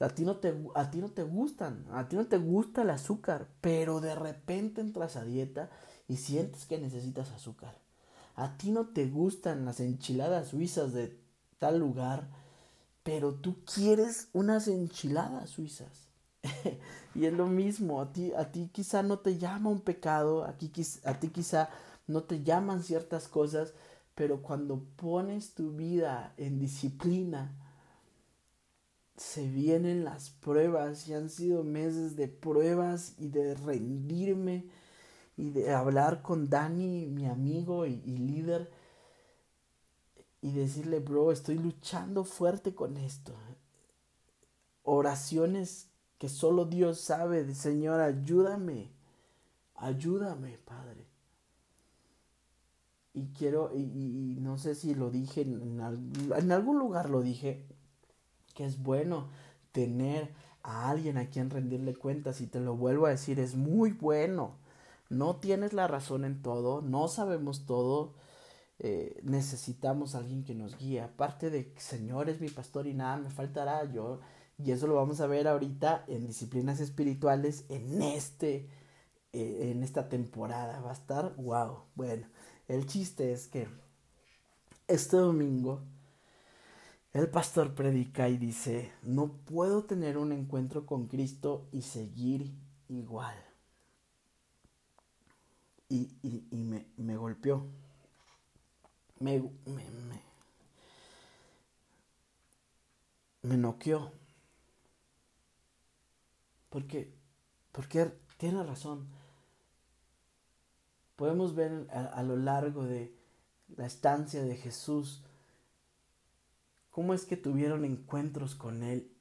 A 0.00 0.08
ti, 0.08 0.24
no 0.24 0.38
te, 0.38 0.52
a 0.74 0.90
ti 0.90 0.98
no 0.98 1.10
te 1.10 1.22
gustan, 1.22 1.86
a 1.92 2.08
ti 2.08 2.16
no 2.16 2.26
te 2.26 2.38
gusta 2.38 2.82
el 2.82 2.90
azúcar, 2.90 3.46
pero 3.60 4.00
de 4.00 4.16
repente 4.16 4.80
entras 4.80 5.14
a 5.14 5.24
dieta 5.24 5.70
y 6.12 6.16
sientes 6.18 6.66
que 6.66 6.78
necesitas 6.78 7.30
azúcar. 7.30 7.74
A 8.36 8.58
ti 8.58 8.70
no 8.70 8.88
te 8.88 9.06
gustan 9.06 9.64
las 9.64 9.80
enchiladas 9.80 10.48
suizas 10.48 10.92
de 10.92 11.18
tal 11.58 11.78
lugar, 11.78 12.28
pero 13.02 13.34
tú 13.34 13.56
quieres 13.64 14.28
unas 14.34 14.68
enchiladas 14.68 15.48
suizas. 15.48 16.08
y 17.14 17.24
es 17.24 17.32
lo 17.32 17.46
mismo, 17.46 18.02
a 18.02 18.12
ti, 18.12 18.30
a 18.36 18.52
ti 18.52 18.68
quizá 18.70 19.02
no 19.02 19.20
te 19.20 19.38
llama 19.38 19.70
un 19.70 19.80
pecado, 19.80 20.44
aquí, 20.44 20.70
a 21.04 21.18
ti 21.18 21.28
quizá 21.28 21.70
no 22.06 22.24
te 22.24 22.42
llaman 22.42 22.82
ciertas 22.82 23.26
cosas, 23.26 23.72
pero 24.14 24.42
cuando 24.42 24.84
pones 24.96 25.54
tu 25.54 25.72
vida 25.72 26.34
en 26.36 26.58
disciplina, 26.58 27.56
se 29.16 29.48
vienen 29.48 30.04
las 30.04 30.28
pruebas 30.28 31.08
y 31.08 31.14
han 31.14 31.30
sido 31.30 31.64
meses 31.64 32.16
de 32.16 32.28
pruebas 32.28 33.14
y 33.18 33.28
de 33.28 33.54
rendirme 33.54 34.66
y 35.36 35.50
de 35.50 35.72
hablar 35.72 36.22
con 36.22 36.48
Dani, 36.48 37.06
mi 37.06 37.26
amigo 37.26 37.86
y, 37.86 37.96
líder, 38.00 38.70
y 40.40 40.52
decirle, 40.52 41.00
bro, 41.00 41.32
estoy 41.32 41.58
luchando 41.58 42.24
fuerte 42.24 42.74
con 42.74 42.96
esto. 42.96 43.34
Oraciones 44.82 45.88
que 46.18 46.28
solo 46.28 46.66
Dios 46.66 47.00
sabe, 47.00 47.54
Señor, 47.54 48.00
ayúdame, 48.00 48.90
ayúdame, 49.76 50.58
Padre. 50.58 51.06
Y 53.14 53.28
quiero, 53.28 53.72
y, 53.74 54.38
no 54.40 54.58
sé 54.58 54.74
si 54.74 54.94
lo 54.94 55.10
dije, 55.10 55.42
en, 55.42 55.80
en 55.80 56.52
algún 56.52 56.78
lugar 56.78 57.10
lo 57.10 57.22
dije, 57.22 57.66
que 58.54 58.64
es 58.64 58.82
bueno 58.82 59.28
tener 59.72 60.30
a 60.62 60.90
alguien 60.90 61.18
a 61.18 61.28
quien 61.28 61.50
rendirle 61.50 61.94
cuentas 61.94 62.40
y 62.40 62.46
te 62.46 62.60
lo 62.60 62.76
vuelvo 62.76 63.06
a 63.06 63.10
decir, 63.10 63.40
es 63.40 63.54
muy 63.54 63.92
bueno 63.92 64.61
no 65.12 65.36
tienes 65.36 65.72
la 65.72 65.86
razón 65.86 66.24
en 66.24 66.42
todo, 66.42 66.82
no 66.82 67.08
sabemos 67.08 67.66
todo, 67.66 68.14
eh, 68.78 69.20
necesitamos 69.22 70.14
a 70.14 70.18
alguien 70.18 70.44
que 70.44 70.54
nos 70.54 70.76
guíe. 70.78 71.00
Aparte 71.02 71.50
de 71.50 71.74
Señor 71.78 72.28
es 72.28 72.40
mi 72.40 72.48
pastor 72.48 72.86
y 72.86 72.94
nada 72.94 73.16
me 73.18 73.30
faltará 73.30 73.84
yo, 73.92 74.20
y 74.58 74.72
eso 74.72 74.86
lo 74.86 74.94
vamos 74.94 75.20
a 75.20 75.26
ver 75.26 75.48
ahorita 75.48 76.04
en 76.08 76.26
disciplinas 76.26 76.80
espirituales 76.80 77.64
en 77.68 78.02
este, 78.02 78.68
eh, 79.32 79.70
en 79.72 79.82
esta 79.82 80.08
temporada. 80.08 80.80
Va 80.80 80.90
a 80.90 80.94
estar 80.94 81.34
wow. 81.36 81.84
Bueno, 81.94 82.26
el 82.68 82.86
chiste 82.86 83.32
es 83.32 83.48
que 83.48 83.68
este 84.88 85.16
domingo 85.16 85.82
el 87.12 87.28
pastor 87.28 87.74
predica 87.74 88.28
y 88.28 88.38
dice, 88.38 88.92
no 89.02 89.32
puedo 89.44 89.84
tener 89.84 90.16
un 90.16 90.32
encuentro 90.32 90.86
con 90.86 91.08
Cristo 91.08 91.68
y 91.72 91.82
seguir 91.82 92.54
igual 92.88 93.51
y, 95.92 96.56
me, 96.56 96.86
me, 96.96 97.16
golpeó. 97.16 97.66
Me, 99.20 99.38
me, 99.66 100.22
me, 103.42 103.56
noqueó. 103.58 104.10
Porque, 106.70 107.12
porque 107.72 108.10
tiene 108.38 108.62
razón. 108.62 109.06
Podemos 111.16 111.54
ver 111.54 111.86
a 111.90 112.22
lo 112.22 112.36
largo 112.36 112.84
de 112.84 113.14
la 113.76 113.86
estancia 113.86 114.42
de 114.42 114.56
Jesús 114.56 115.22
cómo 116.90 117.12
es 117.12 117.26
que 117.26 117.36
tuvieron 117.36 117.84
encuentros 117.84 118.54
con 118.54 118.82
Él. 118.82 119.12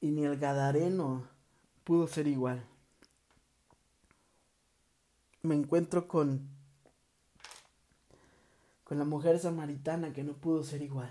Y 0.00 0.10
ni 0.10 0.24
el 0.24 0.38
Gadareno 0.38 1.28
pudo 1.84 2.08
ser 2.08 2.26
igual 2.26 2.66
me 5.44 5.54
encuentro 5.54 6.08
con 6.08 6.54
con 8.84 8.98
la 8.98 9.04
mujer 9.04 9.38
samaritana 9.38 10.12
que 10.12 10.22
no 10.22 10.34
pudo 10.34 10.62
ser 10.62 10.82
igual. 10.82 11.10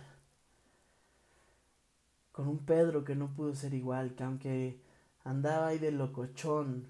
Con 2.31 2.47
un 2.47 2.59
Pedro 2.59 3.03
que 3.03 3.15
no 3.15 3.33
pudo 3.33 3.55
ser 3.55 3.73
igual, 3.73 4.15
que 4.15 4.23
aunque 4.23 4.81
andaba 5.23 5.67
ahí 5.67 5.79
de 5.79 5.91
locochón, 5.91 6.87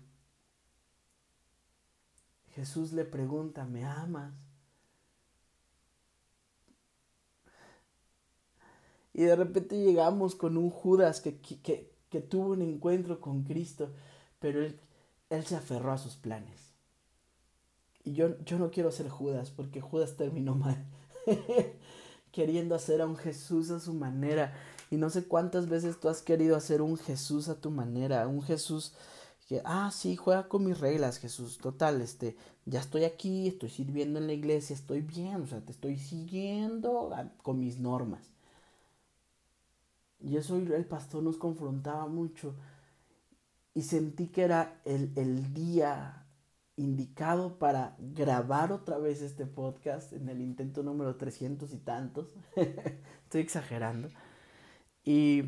Jesús 2.51 2.91
le 2.93 3.05
pregunta, 3.05 3.65
¿me 3.65 3.85
amas? 3.85 4.33
Y 9.13 9.23
de 9.23 9.35
repente 9.35 9.77
llegamos 9.77 10.35
con 10.35 10.57
un 10.57 10.69
Judas 10.69 11.21
que, 11.21 11.39
que, 11.39 11.91
que 12.09 12.21
tuvo 12.21 12.51
un 12.51 12.62
encuentro 12.62 13.21
con 13.21 13.43
Cristo, 13.43 13.91
pero 14.39 14.63
él, 14.63 14.79
él 15.29 15.45
se 15.45 15.55
aferró 15.55 15.91
a 15.91 15.97
sus 15.97 16.15
planes. 16.15 16.72
Y 18.03 18.13
yo, 18.13 18.38
yo 18.43 18.57
no 18.60 18.69
quiero 18.69 18.91
ser 18.91 19.10
Judas, 19.10 19.51
porque 19.51 19.81
Judas 19.81 20.15
terminó 20.17 20.55
mal, 20.55 20.86
queriendo 22.31 22.75
hacer 22.75 23.01
a 23.01 23.05
un 23.05 23.15
Jesús 23.15 23.69
a 23.69 23.79
su 23.79 23.93
manera. 23.93 24.53
Y 24.91 24.98
no 24.98 25.10
sé 25.10 25.24
cuántas 25.24 25.69
veces 25.69 26.00
tú 26.00 26.10
has 26.10 26.22
querido 26.22 26.55
hacer 26.55 26.81
un 26.81 26.98
Jesús 26.98 27.48
a 27.50 27.60
tu 27.60 27.72
manera, 27.72 28.27
un 28.27 28.41
Jesús 28.41 28.93
que, 29.48 29.62
ah, 29.65 29.91
sí, 29.91 30.15
juega 30.15 30.48
con 30.48 30.65
mis 30.65 30.79
reglas, 30.79 31.17
Jesús, 31.17 31.57
total, 31.57 32.01
este, 32.01 32.38
ya 32.65 32.79
estoy 32.79 33.03
aquí, 33.03 33.48
estoy 33.48 33.69
sirviendo 33.69 34.19
en 34.19 34.27
la 34.27 34.33
iglesia, 34.33 34.74
estoy 34.74 35.01
bien, 35.01 35.41
o 35.41 35.48
sea, 35.48 35.62
te 35.62 35.72
estoy 35.72 35.98
siguiendo 35.98 37.12
con 37.41 37.60
mis 37.60 37.79
normas. 37.79 38.33
Y 40.19 40.38
eso 40.38 40.55
el 40.55 40.86
pastor 40.86 41.22
nos 41.22 41.38
confrontaba 41.38 42.07
mucho. 42.07 42.55
Y 43.74 43.81
sentí 43.81 44.27
que 44.27 44.43
era 44.43 44.79
el, 44.86 45.12
el 45.15 45.53
día 45.53 46.22
indicado 46.75 47.59
para 47.59 47.95
grabar 47.99 48.71
otra 48.71 48.97
vez 48.97 49.21
este 49.21 49.45
podcast 49.45 50.11
en 50.13 50.29
el 50.29 50.41
intento 50.41 50.83
número 50.83 51.15
300 51.15 51.71
y 51.73 51.77
tantos. 51.77 52.33
Estoy 52.55 53.41
exagerando. 53.41 54.09
Y, 55.03 55.43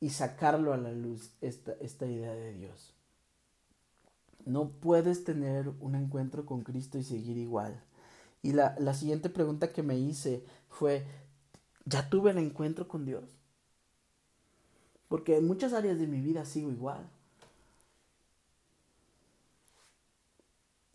y, 0.00 0.10
sacarlo 0.10 0.72
a 0.72 0.76
la 0.76 0.92
luz, 0.92 1.32
esta, 1.40 1.72
esta 1.80 2.06
idea 2.06 2.34
de 2.34 2.52
Dios. 2.52 2.94
No 4.44 4.70
puedes 4.70 5.24
tener 5.24 5.70
un 5.80 5.94
encuentro 5.94 6.46
con 6.46 6.62
Cristo 6.62 6.98
y 6.98 7.02
seguir 7.02 7.38
igual. 7.38 7.82
Y 8.42 8.52
la, 8.52 8.76
la 8.78 8.94
siguiente 8.94 9.30
pregunta 9.30 9.72
que 9.72 9.82
me 9.82 9.98
hice 9.98 10.44
fue, 10.68 11.04
¿ya 11.84 12.08
tuve 12.08 12.30
el 12.30 12.38
encuentro 12.38 12.86
con 12.86 13.06
Dios? 13.06 13.24
Porque 15.08 15.36
en 15.36 15.46
muchas 15.46 15.72
áreas 15.72 15.98
de 15.98 16.06
mi 16.06 16.20
vida 16.20 16.44
sigo 16.44 16.70
igual. 16.70 17.08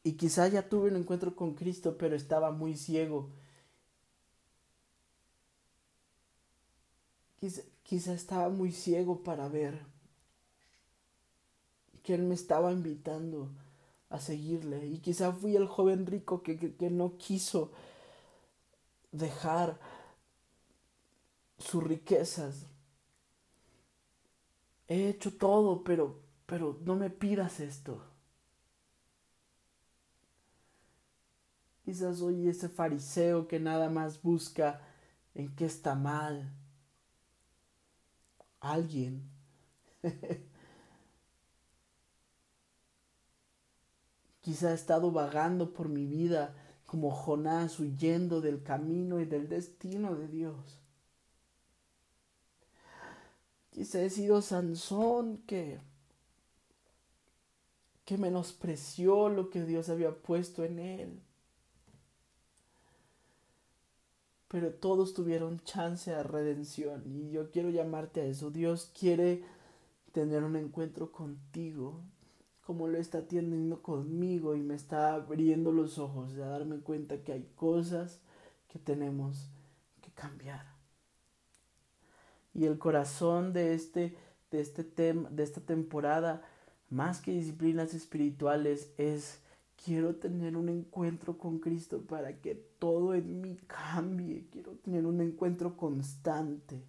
Y 0.04 0.14
quizá 0.14 0.48
ya 0.48 0.68
tuve 0.68 0.90
un 0.90 0.98
encuentro 0.98 1.36
con 1.36 1.54
Cristo, 1.54 1.98
pero 1.98 2.16
estaba 2.16 2.52
muy 2.52 2.76
ciego. 2.76 3.30
Quizá, 7.84 8.14
estaba 8.14 8.50
muy 8.50 8.72
ciego 8.72 9.24
para 9.24 9.48
ver 9.48 9.80
que 12.04 12.14
Él 12.16 12.24
me 12.24 12.36
estaba 12.36 12.72
invitando 12.72 13.50
a 14.10 14.20
seguirle. 14.20 14.88
Y 14.88 15.00
quizá 15.00 15.32
fui 15.32 15.56
el 15.56 15.68
joven 15.68 16.06
rico 16.06 16.42
que, 16.42 16.58
que 16.58 16.90
no 16.90 17.18
quiso 17.18 17.72
dejar 19.12 19.80
sus 21.58 21.84
riquezas 21.84 22.66
he 24.92 25.08
hecho 25.08 25.32
todo, 25.32 25.84
pero, 25.86 26.20
pero 26.46 26.78
no 26.84 26.96
me 26.96 27.10
pidas 27.10 27.62
esto. 27.62 28.02
Quizás 31.92 32.20
soy 32.20 32.48
ese 32.48 32.70
fariseo 32.70 33.50
que 33.50 33.60
nada 33.60 33.90
más 33.90 34.22
busca 34.22 34.80
en 35.36 35.54
qué 35.54 35.66
está 35.66 35.94
mal. 35.94 36.50
Alguien. 38.62 39.30
Quizá 44.40 44.72
he 44.72 44.74
estado 44.74 45.12
vagando 45.12 45.74
por 45.74 45.90
mi 45.90 46.06
vida 46.06 46.56
como 46.86 47.12
Jonás 47.12 47.78
huyendo 47.78 48.40
del 48.40 48.64
camino 48.64 49.20
y 49.20 49.26
del 49.26 49.50
destino 49.50 50.16
de 50.16 50.30
Dios. 50.30 50.80
Quizá 53.72 54.02
he 54.02 54.10
sido 54.10 54.42
Sansón 54.42 55.40
que, 55.40 55.82
que 58.06 58.18
menospreció 58.18 59.28
lo 59.28 59.50
que 59.50 59.66
Dios 59.66 59.90
había 59.90 60.16
puesto 60.16 60.64
en 60.64 60.80
él. 60.80 61.22
Pero 64.52 64.74
todos 64.74 65.14
tuvieron 65.14 65.62
chance 65.62 66.12
de 66.12 66.22
redención. 66.24 67.04
Y 67.08 67.32
yo 67.32 67.50
quiero 67.52 67.70
llamarte 67.70 68.20
a 68.20 68.26
eso. 68.26 68.52
Dios 68.52 68.92
quiere 69.00 69.44
tener 70.12 70.44
un 70.44 70.58
encuentro 70.58 71.12
contigo 71.12 72.02
como 72.66 72.88
lo 72.88 72.98
está 72.98 73.28
teniendo 73.28 73.82
conmigo 73.82 74.56
y 74.56 74.62
me 74.62 74.76
está 74.76 75.14
abriendo 75.14 75.72
los 75.72 75.98
ojos 75.98 76.34
de 76.36 76.42
darme 76.42 76.78
cuenta 76.80 77.24
que 77.24 77.34
hay 77.34 77.50
cosas 77.56 78.20
que 78.70 78.80
tenemos 78.80 79.50
que 80.02 80.12
cambiar. 80.12 80.66
Y 82.54 82.66
el 82.66 82.78
corazón 82.78 83.54
de 83.54 83.74
este 83.74 84.16
de 84.52 84.60
este 84.62 84.84
tema 84.84 85.30
de 85.30 85.44
esta 85.44 85.62
temporada 85.62 86.44
más 86.90 87.22
que 87.22 87.32
disciplinas 87.32 87.94
espirituales 87.94 88.94
es 88.98 89.40
quiero 89.84 90.16
tener 90.16 90.56
un 90.56 90.70
encuentro 90.70 91.38
con 91.38 91.60
Cristo 91.60 92.02
para 92.02 92.40
que 92.40 92.56
todo 92.56 93.14
en 93.16 93.42
mí 93.42 93.58
cambie 93.68 94.31
tener 94.84 95.06
un 95.06 95.22
encuentro 95.22 95.78
constante 95.78 96.84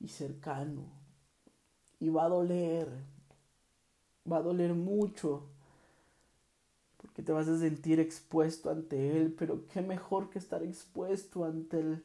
y 0.00 0.08
cercano 0.08 0.84
y 2.00 2.08
va 2.08 2.24
a 2.24 2.28
doler 2.28 2.88
va 4.30 4.38
a 4.38 4.42
doler 4.42 4.74
mucho 4.74 5.44
porque 6.96 7.22
te 7.22 7.32
vas 7.32 7.48
a 7.48 7.58
sentir 7.58 8.00
expuesto 8.00 8.70
ante 8.70 9.16
él 9.16 9.34
pero 9.36 9.66
qué 9.66 9.82
mejor 9.82 10.30
que 10.30 10.38
estar 10.38 10.62
expuesto 10.62 11.44
ante 11.44 11.80
el 11.80 12.04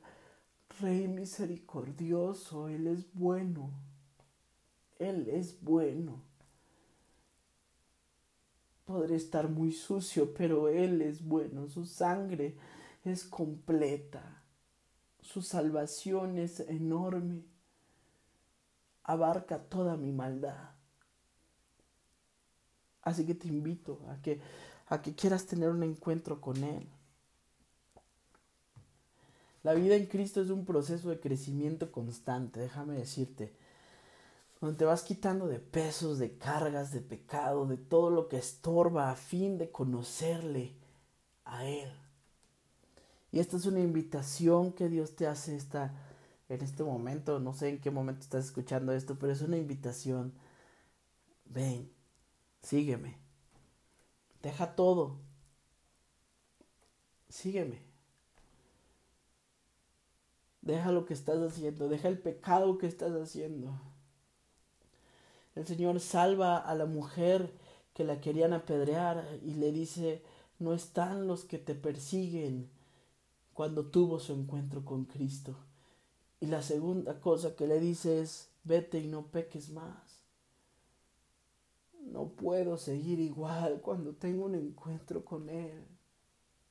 Rey 0.79 1.07
misericordioso, 1.07 2.69
Él 2.69 2.87
es 2.87 3.11
bueno. 3.13 3.71
Él 4.99 5.27
es 5.29 5.59
bueno. 5.61 6.21
Podré 8.85 9.15
estar 9.15 9.49
muy 9.49 9.71
sucio, 9.71 10.33
pero 10.33 10.69
Él 10.69 11.01
es 11.01 11.23
bueno. 11.23 11.67
Su 11.67 11.85
sangre 11.85 12.55
es 13.03 13.23
completa. 13.23 14.43
Su 15.27 15.41
salvación 15.41 16.37
es 16.37 16.61
enorme. 16.61 17.43
Abarca 19.03 19.59
toda 19.59 19.97
mi 19.97 20.13
maldad. 20.13 20.71
Así 23.01 23.25
que 23.25 23.35
te 23.35 23.49
invito 23.49 23.99
a 24.09 24.21
que, 24.21 24.39
a 24.87 25.01
que 25.01 25.15
quieras 25.15 25.45
tener 25.45 25.69
un 25.69 25.83
encuentro 25.83 26.39
con 26.39 26.63
Él. 26.63 26.87
La 29.63 29.73
vida 29.73 29.95
en 29.95 30.05
Cristo 30.05 30.41
es 30.41 30.49
un 30.49 30.63
proceso 30.63 31.09
de 31.09 31.19
crecimiento 31.19 31.91
constante, 31.91 32.61
déjame 32.61 32.95
decirte. 32.95 33.53
Donde 34.61 34.77
te 34.77 34.85
vas 34.85 35.03
quitando 35.03 35.47
de 35.47 35.59
pesos, 35.59 36.19
de 36.19 36.37
cargas, 36.37 36.93
de 36.93 37.01
pecado, 37.01 37.65
de 37.65 37.75
todo 37.75 38.11
lo 38.11 38.29
que 38.29 38.37
estorba 38.37 39.11
a 39.11 39.15
fin 39.15 39.57
de 39.57 39.71
conocerle 39.71 40.73
a 41.43 41.65
Él. 41.65 42.06
Y 43.37 43.39
esta 43.39 43.55
es 43.55 43.67
una 43.67 43.81
invitación 43.81 44.73
que 44.73 44.89
Dios 44.89 45.15
te 45.15 45.27
hace 45.27 45.55
esta, 45.55 45.93
en 46.49 46.59
este 46.63 46.83
momento. 46.83 47.39
No 47.39 47.53
sé 47.53 47.69
en 47.69 47.79
qué 47.79 47.91
momento 47.91 48.21
estás 48.21 48.45
escuchando 48.45 48.93
esto, 48.93 49.19
pero 49.19 49.31
es 49.31 49.43
una 49.43 49.57
invitación. 49.57 50.33
Ven, 51.45 51.87
sígueme. 52.63 53.19
Deja 54.41 54.75
todo. 54.75 55.19
Sígueme. 57.29 57.79
Deja 60.63 60.91
lo 60.91 61.05
que 61.05 61.13
estás 61.13 61.37
haciendo, 61.37 61.89
deja 61.89 62.07
el 62.07 62.17
pecado 62.17 62.79
que 62.79 62.87
estás 62.87 63.11
haciendo. 63.11 63.79
El 65.53 65.67
Señor 65.67 65.99
salva 65.99 66.57
a 66.57 66.73
la 66.73 66.87
mujer 66.87 67.53
que 67.93 68.03
la 68.03 68.19
querían 68.19 68.53
apedrear 68.53 69.29
y 69.43 69.53
le 69.53 69.71
dice, 69.71 70.23
no 70.57 70.73
están 70.73 71.27
los 71.27 71.45
que 71.45 71.59
te 71.59 71.75
persiguen 71.75 72.75
cuando 73.57 73.87
tuvo 73.87 74.19
su 74.19 74.33
encuentro 74.33 74.85
con 74.85 75.05
Cristo. 75.05 75.55
Y 76.39 76.45
la 76.45 76.61
segunda 76.61 77.19
cosa 77.19 77.55
que 77.55 77.65
le 77.65 77.79
dice 77.79 78.21
es, 78.21 78.51
vete 78.63 78.99
y 78.99 79.07
no 79.07 79.31
peques 79.31 79.71
más. 79.71 80.21
No 82.03 82.27
puedo 82.27 82.77
seguir 82.77 83.19
igual 83.19 83.81
cuando 83.81 84.13
tengo 84.13 84.45
un 84.45 84.53
encuentro 84.53 85.25
con 85.25 85.49
Él. 85.49 85.83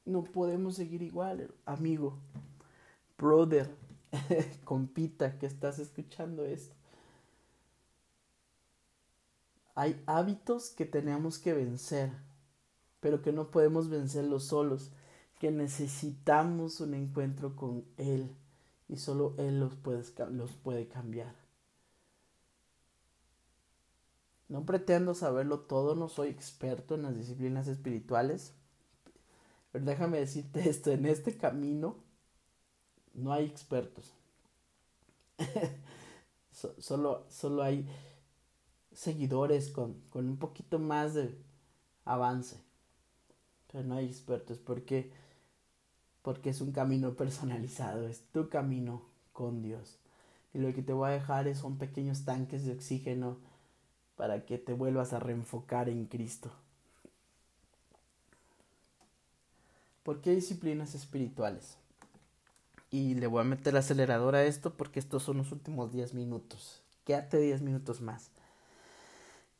No 0.04 0.22
podemos 0.22 0.76
seguir 0.76 1.02
igual, 1.02 1.52
amigo, 1.64 2.20
brother, 3.18 3.68
compita 4.64 5.40
que 5.40 5.46
estás 5.46 5.80
escuchando 5.80 6.44
esto. 6.44 6.76
Hay 9.74 10.00
hábitos 10.06 10.70
que 10.70 10.84
tenemos 10.84 11.40
que 11.40 11.52
vencer, 11.52 12.12
pero 13.00 13.22
que 13.22 13.32
no 13.32 13.50
podemos 13.50 13.88
vencerlos 13.88 14.44
solos, 14.44 14.92
que 15.38 15.50
necesitamos 15.50 16.80
un 16.80 16.94
encuentro 16.94 17.56
con 17.56 17.84
Él 17.96 18.34
y 18.88 18.96
solo 18.96 19.34
Él 19.38 19.60
los 19.60 19.74
puede, 19.76 20.02
los 20.30 20.52
puede 20.52 20.88
cambiar. 20.88 21.34
No 24.48 24.64
pretendo 24.64 25.14
saberlo 25.14 25.60
todo, 25.60 25.96
no 25.96 26.08
soy 26.08 26.28
experto 26.28 26.94
en 26.94 27.02
las 27.02 27.16
disciplinas 27.16 27.66
espirituales. 27.66 28.54
Pero 29.72 29.84
déjame 29.84 30.18
decirte 30.18 30.68
esto, 30.68 30.92
en 30.92 31.04
este 31.06 31.36
camino 31.36 31.96
no 33.12 33.32
hay 33.32 33.44
expertos. 33.44 34.14
solo, 36.78 37.26
solo 37.28 37.62
hay 37.62 37.86
seguidores 38.92 39.68
con, 39.70 40.00
con 40.10 40.28
un 40.28 40.38
poquito 40.38 40.78
más 40.78 41.14
de 41.14 41.36
avance. 42.04 42.56
Pero 43.70 43.84
no 43.84 43.96
hay 43.96 44.06
expertos 44.06 44.58
porque 44.58 45.12
porque 46.26 46.50
es 46.50 46.60
un 46.60 46.72
camino 46.72 47.14
personalizado, 47.14 48.08
es 48.08 48.20
tu 48.32 48.48
camino 48.48 49.00
con 49.32 49.62
Dios. 49.62 49.96
Y 50.52 50.58
lo 50.58 50.74
que 50.74 50.82
te 50.82 50.92
voy 50.92 51.08
a 51.08 51.12
dejar 51.12 51.54
son 51.54 51.78
pequeños 51.78 52.24
tanques 52.24 52.64
de 52.64 52.72
oxígeno 52.72 53.36
para 54.16 54.44
que 54.44 54.58
te 54.58 54.72
vuelvas 54.72 55.12
a 55.12 55.20
reenfocar 55.20 55.88
en 55.88 56.06
Cristo. 56.06 56.50
¿Por 60.02 60.20
qué 60.20 60.32
disciplinas 60.32 60.96
espirituales? 60.96 61.76
Y 62.90 63.14
le 63.14 63.28
voy 63.28 63.42
a 63.42 63.44
meter 63.44 63.68
el 63.68 63.76
acelerador 63.76 64.34
a 64.34 64.42
esto 64.42 64.76
porque 64.76 64.98
estos 64.98 65.22
son 65.22 65.36
los 65.36 65.52
últimos 65.52 65.92
10 65.92 66.12
minutos. 66.14 66.82
Quédate 67.04 67.38
10 67.38 67.62
minutos 67.62 68.00
más. 68.00 68.32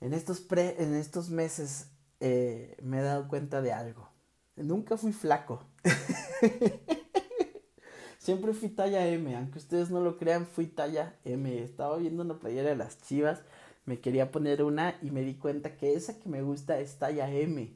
En 0.01 0.13
estos, 0.13 0.41
pre, 0.41 0.83
en 0.83 0.97
estos 0.97 1.31
meses 1.31 1.87
eh, 2.19 2.77
me 2.83 2.99
he 2.99 3.03
dado 3.03 3.29
cuenta 3.29 3.63
de 3.63 3.73
algo. 3.73 4.09
Nunca 4.57 4.97
fui 4.97 5.13
flaco. 5.13 5.63
Siempre 8.19 8.53
fui 8.55 8.69
talla 8.69 9.07
M, 9.07 9.37
aunque 9.37 9.59
ustedes 9.59 9.91
no 9.91 10.01
lo 10.01 10.17
crean, 10.17 10.47
fui 10.47 10.67
talla 10.67 11.15
M. 11.25 11.63
Estaba 11.63 11.97
viendo 11.99 12.23
una 12.23 12.39
playera 12.39 12.71
de 12.71 12.77
las 12.77 13.01
chivas, 13.03 13.43
me 13.85 14.01
quería 14.01 14.31
poner 14.31 14.63
una 14.63 14.97
y 15.03 15.11
me 15.11 15.23
di 15.23 15.35
cuenta 15.35 15.77
que 15.77 15.95
esa 15.95 16.19
que 16.19 16.29
me 16.29 16.43
gusta 16.43 16.79
es 16.81 16.99
talla 16.99 17.31
M. 17.31 17.71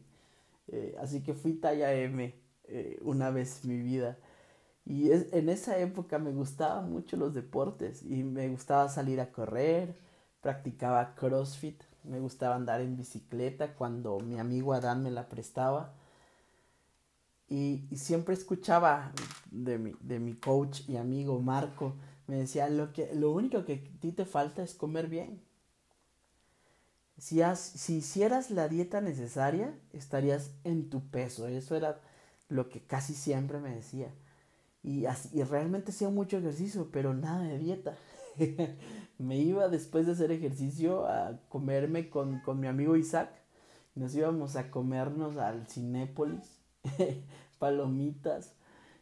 Eh, 0.68 0.96
así 1.00 1.22
que 1.22 1.34
fui 1.34 1.54
talla 1.54 1.92
M 1.94 2.34
eh, 2.68 2.98
una 3.02 3.30
vez 3.30 3.64
en 3.64 3.70
mi 3.70 3.82
vida. 3.82 4.18
Y 4.84 5.12
en 5.12 5.48
esa 5.50 5.78
época 5.78 6.18
me 6.18 6.32
gustaban 6.32 6.90
mucho 6.90 7.16
los 7.16 7.34
deportes 7.34 8.02
y 8.02 8.24
me 8.24 8.48
gustaba 8.48 8.88
salir 8.88 9.20
a 9.20 9.30
correr, 9.30 9.94
practicaba 10.40 11.14
CrossFit, 11.14 11.82
me 12.04 12.18
gustaba 12.18 12.56
andar 12.56 12.80
en 12.80 12.96
bicicleta 12.96 13.74
cuando 13.74 14.18
mi 14.20 14.38
amigo 14.38 14.72
Adán 14.72 15.02
me 15.02 15.10
la 15.10 15.28
prestaba. 15.28 15.92
Y, 17.50 17.82
siempre 17.96 18.34
escuchaba 18.34 19.12
de 19.50 19.76
mi, 19.76 19.92
de 20.00 20.20
mi 20.20 20.34
coach 20.34 20.88
y 20.88 20.96
amigo 20.96 21.40
Marco, 21.40 21.96
me 22.28 22.36
decía, 22.36 22.68
lo, 22.70 22.92
que, 22.92 23.12
lo 23.12 23.32
único 23.32 23.64
que 23.64 23.74
a 23.74 24.00
ti 24.00 24.12
te 24.12 24.24
falta 24.24 24.62
es 24.62 24.72
comer 24.72 25.08
bien. 25.08 25.42
Si, 27.18 27.40
si 27.56 27.96
hicieras 27.96 28.52
la 28.52 28.68
dieta 28.68 29.00
necesaria, 29.00 29.74
estarías 29.92 30.52
en 30.62 30.88
tu 30.90 31.10
peso. 31.10 31.48
Eso 31.48 31.74
era 31.74 32.00
lo 32.48 32.68
que 32.68 32.80
casi 32.82 33.14
siempre 33.14 33.58
me 33.58 33.74
decía. 33.74 34.14
Y, 34.84 35.06
y 35.32 35.42
realmente 35.42 35.90
hacía 35.90 36.08
mucho 36.08 36.38
ejercicio, 36.38 36.88
pero 36.92 37.14
nada 37.14 37.42
de 37.42 37.58
dieta. 37.58 37.96
me 39.18 39.38
iba 39.38 39.68
después 39.68 40.06
de 40.06 40.12
hacer 40.12 40.30
ejercicio 40.30 41.06
a 41.06 41.40
comerme 41.48 42.10
con, 42.10 42.38
con 42.42 42.60
mi 42.60 42.68
amigo 42.68 42.96
Isaac. 42.96 43.32
Nos 43.96 44.14
íbamos 44.14 44.54
a 44.54 44.70
comernos 44.70 45.36
al 45.36 45.66
Cinépolis 45.66 46.59
palomitas 47.58 48.54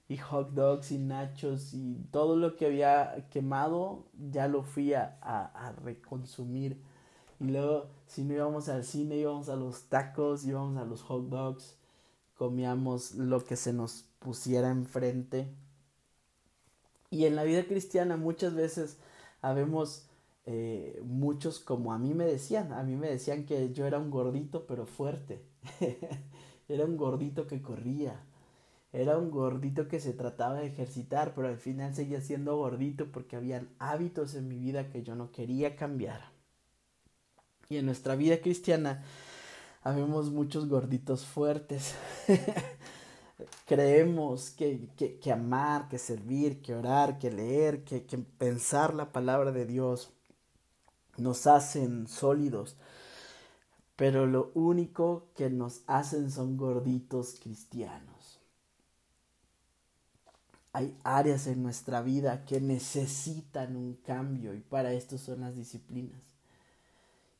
y 0.09 0.17
hot 0.17 0.53
dogs 0.53 0.91
y 0.91 0.99
nachos 0.99 1.75
y 1.75 1.97
todo 2.11 2.37
lo 2.37 2.57
que 2.57 2.67
había 2.67 3.29
quemado 3.31 4.07
ya 4.31 4.49
lo 4.49 4.63
fui 4.63 4.95
a, 4.95 5.19
a, 5.23 5.73
reconsumir. 5.85 6.83
Y 7.41 7.45
luego, 7.45 7.89
si 8.07 8.25
no 8.25 8.35
íbamos 8.35 8.69
al 8.69 8.85
cine, 8.85 9.17
íbamos 9.17 9.49
a 9.49 9.57
los 9.57 9.85
tacos, 9.85 10.45
íbamos 10.45 10.79
a 10.79 10.85
los 10.85 11.03
hot 11.03 11.29
dogs, 11.29 11.77
comíamos 12.37 13.15
lo 13.15 13.45
que 13.45 13.57
se 13.57 13.73
nos 13.73 14.07
pusiera 14.19 14.71
enfrente. 14.71 15.49
Y 17.11 17.27
en 17.27 17.37
la 17.37 17.45
vida 17.45 17.65
cristiana 17.65 18.17
muchas 18.17 18.55
veces 18.55 18.99
habemos 19.43 20.07
eh, 20.47 21.01
muchos 21.05 21.59
como 21.59 21.93
a 21.93 21.99
mí 21.99 22.15
me 22.15 22.25
decían, 22.25 22.73
a 22.73 22.83
mí 22.83 22.97
me 22.97 23.11
decían 23.11 23.45
que 23.45 23.73
yo 23.73 23.87
era 23.87 23.99
un 23.99 24.11
gordito 24.11 24.67
pero 24.67 24.87
fuerte. 24.87 25.43
Era 26.69 26.85
un 26.85 26.97
gordito 26.97 27.47
que 27.47 27.63
corría. 27.63 28.21
Era 28.93 29.19
un 29.19 29.31
gordito 29.31 29.89
que 29.89 30.01
se 30.01 30.13
trataba 30.13 30.61
de 30.61 30.67
ejercitar, 30.67 31.35
pero 31.35 31.49
al 31.49 31.59
final 31.59 31.95
seguía 31.95 32.21
siendo 32.21 32.57
gordito 32.57 33.11
porque 33.13 33.37
habían 33.37 33.69
hábitos 33.79 34.35
en 34.35 34.49
mi 34.49 34.59
vida 34.59 34.91
que 34.91 35.03
yo 35.03 35.15
no 35.15 35.31
quería 35.31 35.77
cambiar. 35.77 36.31
Y 37.69 37.77
en 37.77 37.87
nuestra 37.87 38.17
vida 38.17 38.41
cristiana 38.41 39.05
habemos 39.83 40.31
muchos 40.31 40.69
gorditos 40.69 41.27
fuertes. 41.27 41.95
Creemos 43.67 44.51
que, 44.51 44.89
que, 45.21 45.33
amar, 45.33 45.89
que 45.89 45.99
servir, 45.99 46.61
que 46.63 46.75
orar, 46.75 47.19
que 47.19 47.31
leer, 47.31 47.85
que, 47.85 48.05
que 48.05 48.19
pensar 48.19 48.95
la 48.95 49.13
palabra 49.13 49.53
de 49.53 49.67
Dios 49.67 50.11
nos 51.19 51.47
hacen 51.47 52.09
sólidos, 52.09 52.77
pero 53.99 54.27
lo 54.27 54.53
único 54.55 55.27
que 55.35 55.51
nos 55.51 55.81
hacen 55.89 56.31
son 56.31 56.57
gorditos 56.57 57.35
cristianos. 57.43 58.39
Hay 60.73 60.97
áreas 61.03 61.49
en 61.49 61.65
nuestra 61.65 62.01
vida 62.01 62.45
que 62.45 62.61
necesitan 62.61 63.75
un 63.75 63.95
cambio 63.95 64.55
y 64.55 64.61
para 64.61 64.93
esto 64.93 65.19
son 65.19 65.41
las 65.41 65.57
disciplinas. 65.57 66.21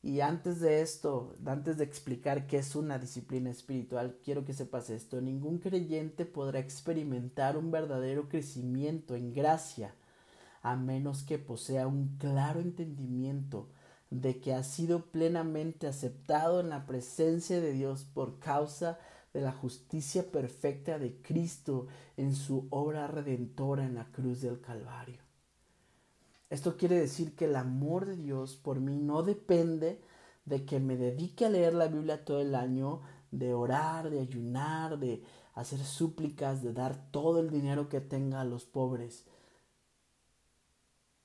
Y 0.03 0.19
antes 0.19 0.59
de 0.59 0.81
esto, 0.81 1.33
antes 1.45 1.77
de 1.77 1.85
explicar 1.85 2.45
qué 2.45 2.57
es 2.57 2.75
una 2.75 2.99
disciplina 2.99 3.49
espiritual, 3.49 4.17
quiero 4.21 4.43
que 4.43 4.51
sepas 4.51 4.89
esto. 4.89 5.21
Ningún 5.21 5.59
creyente 5.59 6.25
podrá 6.25 6.59
experimentar 6.59 7.55
un 7.55 7.71
verdadero 7.71 8.27
crecimiento 8.27 9.15
en 9.15 9.33
gracia 9.33 9.95
a 10.61 10.75
menos 10.75 11.23
que 11.23 11.39
posea 11.39 11.87
un 11.87 12.17
claro 12.17 12.59
entendimiento 12.59 13.69
de 14.09 14.39
que 14.39 14.53
ha 14.53 14.63
sido 14.63 15.05
plenamente 15.05 15.87
aceptado 15.87 16.59
en 16.59 16.69
la 16.69 16.85
presencia 16.85 17.61
de 17.61 17.73
Dios 17.73 18.05
por 18.05 18.39
causa 18.39 18.97
de 19.33 19.41
la 19.41 19.51
justicia 19.51 20.31
perfecta 20.31 20.97
de 20.97 21.21
Cristo 21.21 21.87
en 22.17 22.35
su 22.35 22.67
obra 22.71 23.07
redentora 23.07 23.85
en 23.85 23.95
la 23.95 24.11
cruz 24.11 24.41
del 24.41 24.59
Calvario. 24.59 25.21
Esto 26.49 26.77
quiere 26.77 26.99
decir 26.99 27.35
que 27.35 27.45
el 27.45 27.55
amor 27.55 28.07
de 28.07 28.17
Dios 28.17 28.55
por 28.55 28.79
mí 28.79 28.97
no 28.97 29.21
depende 29.21 30.01
de 30.45 30.65
que 30.65 30.79
me 30.79 30.97
dedique 30.97 31.45
a 31.45 31.49
leer 31.49 31.75
la 31.75 31.87
Biblia 31.87 32.25
todo 32.25 32.41
el 32.41 32.55
año, 32.55 33.01
de 33.29 33.53
orar, 33.53 34.09
de 34.09 34.19
ayunar, 34.19 34.97
de 34.97 35.23
hacer 35.53 35.79
súplicas, 35.79 36.63
de 36.63 36.73
dar 36.73 37.11
todo 37.11 37.39
el 37.39 37.51
dinero 37.51 37.87
que 37.87 38.01
tenga 38.01 38.41
a 38.41 38.45
los 38.45 38.65
pobres. 38.65 39.25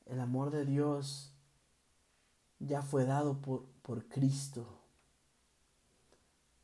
El 0.04 0.20
amor 0.20 0.50
de 0.50 0.66
Dios 0.66 1.33
ya 2.66 2.82
fue 2.82 3.04
dado 3.04 3.40
por, 3.40 3.64
por 3.82 4.06
Cristo. 4.08 4.66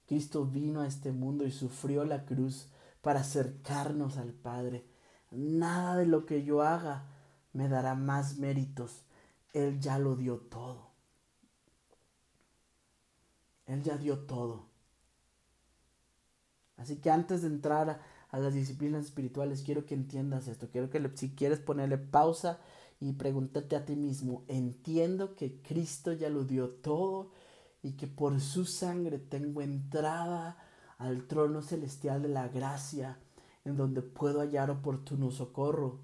Cristo 0.07 0.45
vino 0.45 0.81
a 0.81 0.87
este 0.87 1.13
mundo 1.13 1.47
y 1.47 1.53
sufrió 1.53 2.05
la 2.05 2.25
cruz 2.25 2.69
para 3.01 3.21
acercarnos 3.21 4.17
al 4.17 4.33
Padre. 4.33 4.85
Nada 5.31 5.97
de 5.97 6.07
lo 6.07 6.27
que 6.27 6.43
yo 6.43 6.63
haga 6.63 7.05
me 7.53 7.69
dará 7.69 7.95
más 7.95 8.39
méritos. 8.39 9.05
Él 9.53 9.81
ya 9.81 9.99
lo 9.99 10.17
dio 10.17 10.39
todo. 10.39 10.91
Él 13.67 13.83
ya 13.83 13.97
dio 13.97 14.19
todo. 14.19 14.67
Así 16.77 16.97
que 16.97 17.11
antes 17.11 17.43
de 17.43 17.49
entrar 17.49 18.01
a, 18.31 18.39
las 18.39 18.55
disciplinas 18.55 19.05
espirituales, 19.05 19.63
quiero 19.63 19.87
que 19.87 19.95
entiendas 19.95 20.49
esto. 20.49 20.71
Quiero 20.71 20.91
que 20.91 21.13
si 21.15 21.35
quieres 21.35 21.61
ponerle 21.61 21.99
pausa 21.99 22.59
y 23.01 23.15
pregúntate 23.15 23.77
a 23.77 23.87
ti 23.87 23.97
mismo, 23.97 24.45
entiendo 24.47 25.35
que 25.35 25.63
Cristo 25.63 26.13
ya 26.13 26.29
lo 26.29 26.45
dio 26.45 26.69
todo 26.69 27.33
y 27.83 27.93
que 27.93 28.07
por 28.07 28.41
su 28.41 28.67
sangre 28.67 29.19
tengo 29.19 29.63
entrada 29.63 30.59
al 30.99 31.27
trono 31.27 31.63
celestial 31.63 32.21
de 32.21 32.29
la 32.29 32.49
gracia, 32.49 33.19
en 33.65 33.79
donde 33.79 34.03
puedo 34.03 34.41
hallar 34.41 34.71
oportuno 34.71 35.31
socorro, 35.31 36.01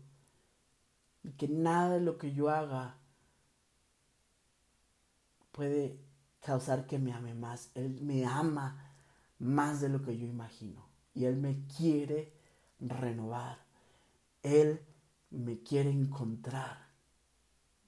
y 1.22 1.32
que 1.32 1.48
nada 1.48 1.90
de 1.90 2.00
lo 2.00 2.16
que 2.16 2.32
yo 2.32 2.48
haga 2.48 2.96
puede 5.52 5.98
causar 6.40 6.86
que 6.86 6.98
me 6.98 7.12
ame 7.12 7.34
más. 7.34 7.70
Él 7.74 8.00
me 8.00 8.24
ama 8.24 8.94
más 9.38 9.82
de 9.82 9.90
lo 9.90 10.02
que 10.02 10.16
yo 10.16 10.26
imagino, 10.26 10.86
y 11.12 11.26
Él 11.26 11.36
me 11.36 11.66
quiere 11.76 12.32
renovar, 12.80 13.58
Él 14.42 14.80
me 15.30 15.58
quiere 15.58 15.90
encontrar. 15.90 16.85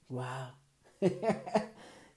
¡Wow! 0.08 0.52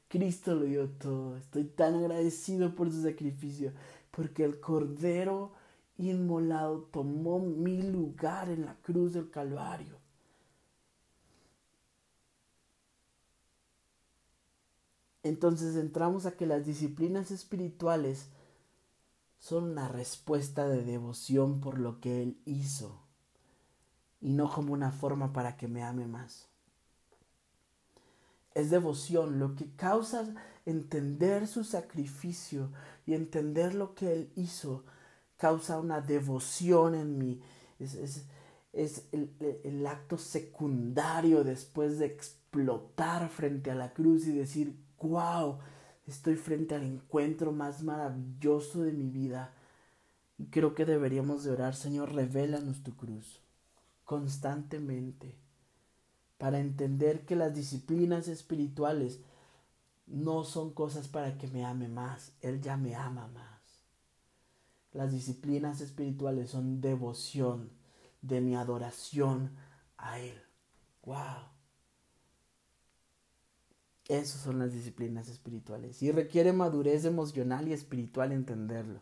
Cristo 0.07 0.55
lo 0.55 0.65
dio 0.65 0.89
todo. 0.89 1.37
Estoy 1.37 1.65
tan 1.65 1.95
agradecido 1.95 2.75
por 2.75 2.91
su 2.91 3.03
sacrificio, 3.03 3.73
porque 4.11 4.43
el 4.43 4.59
Cordero 4.59 5.51
inmolado 5.97 6.83
tomó 6.91 7.39
mi 7.39 7.81
lugar 7.81 8.49
en 8.49 8.65
la 8.65 8.75
cruz 8.81 9.13
del 9.13 9.29
Calvario. 9.29 9.99
Entonces 15.23 15.75
entramos 15.75 16.25
a 16.25 16.35
que 16.35 16.47
las 16.47 16.65
disciplinas 16.65 17.31
espirituales 17.31 18.29
son 19.37 19.65
una 19.65 19.87
respuesta 19.87 20.67
de 20.67 20.83
devoción 20.83 21.61
por 21.61 21.79
lo 21.79 21.99
que 21.99 22.23
Él 22.23 22.41
hizo 22.45 22.99
y 24.19 24.33
no 24.33 24.51
como 24.51 24.73
una 24.73 24.91
forma 24.91 25.31
para 25.31 25.57
que 25.57 25.67
me 25.67 25.83
ame 25.83 26.07
más. 26.07 26.50
Es 28.53 28.69
devoción 28.69 29.39
lo 29.39 29.55
que 29.55 29.71
causa 29.75 30.33
entender 30.65 31.47
su 31.47 31.63
sacrificio 31.63 32.71
y 33.05 33.13
entender 33.13 33.73
lo 33.75 33.95
que 33.95 34.11
Él 34.13 34.31
hizo, 34.35 34.83
causa 35.37 35.79
una 35.79 36.01
devoción 36.01 36.95
en 36.95 37.17
mí. 37.17 37.41
Es, 37.79 39.07
el, 39.11 39.31
el 39.63 39.85
acto 39.85 40.17
secundario 40.17 41.43
después 41.43 41.99
de 41.99 42.05
explotar 42.05 43.29
frente 43.29 43.71
a 43.71 43.75
la 43.75 43.93
cruz 43.93 44.27
y 44.27 44.31
decir, 44.31 44.75
wow, 45.01 45.59
estoy 46.05 46.35
frente 46.35 46.75
al 46.75 46.83
encuentro 46.83 47.51
más 47.51 47.83
maravilloso 47.83 48.83
de 48.83 48.91
mi 48.91 49.09
vida. 49.09 49.53
Y 50.37 50.47
creo 50.47 50.73
que 50.75 50.85
deberíamos 50.85 51.43
de 51.43 51.51
orar, 51.51 51.75
Señor, 51.75 52.13
revélanos 52.13 52.83
tu 52.83 52.95
cruz 52.95 53.41
constantemente 54.11 55.40
para 56.41 56.59
entender 56.59 57.23
que 57.23 57.35
las 57.35 57.53
disciplinas 57.53 58.27
espirituales 58.27 59.19
no 60.07 60.43
son 60.43 60.73
cosas 60.73 61.07
para 61.07 61.37
que 61.37 61.45
me 61.45 61.63
ame 61.65 61.87
más, 61.87 62.33
Él 62.41 62.61
ya 62.61 62.77
me 62.77 62.95
ama 62.95 63.27
más. 63.27 63.61
Las 64.91 65.11
disciplinas 65.11 65.81
espirituales 65.81 66.49
son 66.49 66.81
devoción 66.81 67.69
de 68.23 68.41
mi 68.41 68.55
adoración 68.55 69.55
a 69.97 70.19
Él. 70.19 70.41
¡Wow! 71.03 71.51
Esas 74.07 74.41
son 74.41 74.57
las 74.57 74.73
disciplinas 74.73 75.29
espirituales. 75.29 76.01
Y 76.01 76.11
requiere 76.11 76.53
madurez 76.53 77.05
emocional 77.05 77.67
y 77.67 77.73
espiritual 77.73 78.31
entenderlo. 78.31 78.99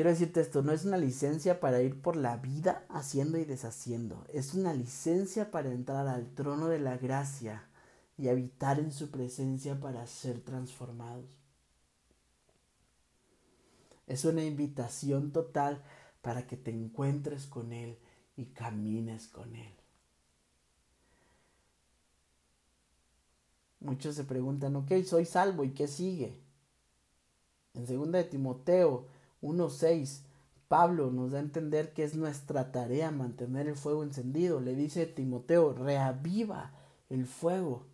Quiero 0.00 0.12
decirte 0.12 0.40
esto, 0.40 0.62
no 0.62 0.72
es 0.72 0.86
una 0.86 0.96
licencia 0.96 1.60
para 1.60 1.82
ir 1.82 2.00
por 2.00 2.16
la 2.16 2.38
vida 2.38 2.86
haciendo 2.88 3.36
y 3.36 3.44
deshaciendo. 3.44 4.24
Es 4.32 4.54
una 4.54 4.72
licencia 4.72 5.50
para 5.50 5.70
entrar 5.70 6.08
al 6.08 6.34
trono 6.34 6.68
de 6.68 6.78
la 6.78 6.96
gracia 6.96 7.68
y 8.16 8.28
habitar 8.28 8.78
en 8.78 8.92
su 8.92 9.10
presencia 9.10 9.78
para 9.78 10.06
ser 10.06 10.40
transformados. 10.40 11.26
Es 14.06 14.24
una 14.24 14.42
invitación 14.42 15.32
total 15.32 15.84
para 16.22 16.46
que 16.46 16.56
te 16.56 16.70
encuentres 16.70 17.44
con 17.44 17.74
Él 17.74 17.98
y 18.38 18.46
camines 18.46 19.28
con 19.28 19.54
Él. 19.54 19.74
Muchos 23.80 24.14
se 24.14 24.24
preguntan, 24.24 24.76
ok, 24.76 24.92
soy 25.04 25.26
salvo, 25.26 25.62
¿y 25.62 25.74
qué 25.74 25.86
sigue? 25.86 26.40
En 27.74 27.84
2 27.84 28.12
de 28.12 28.24
Timoteo 28.24 29.19
1.6, 29.42 30.22
Pablo 30.68 31.10
nos 31.10 31.32
da 31.32 31.38
a 31.38 31.42
entender 31.42 31.92
que 31.92 32.04
es 32.04 32.14
nuestra 32.14 32.70
tarea 32.72 33.10
mantener 33.10 33.66
el 33.66 33.76
fuego 33.76 34.04
encendido. 34.04 34.60
Le 34.60 34.74
dice 34.74 35.06
Timoteo, 35.06 35.72
reaviva 35.72 36.72
el 37.08 37.26
fuego 37.26 37.86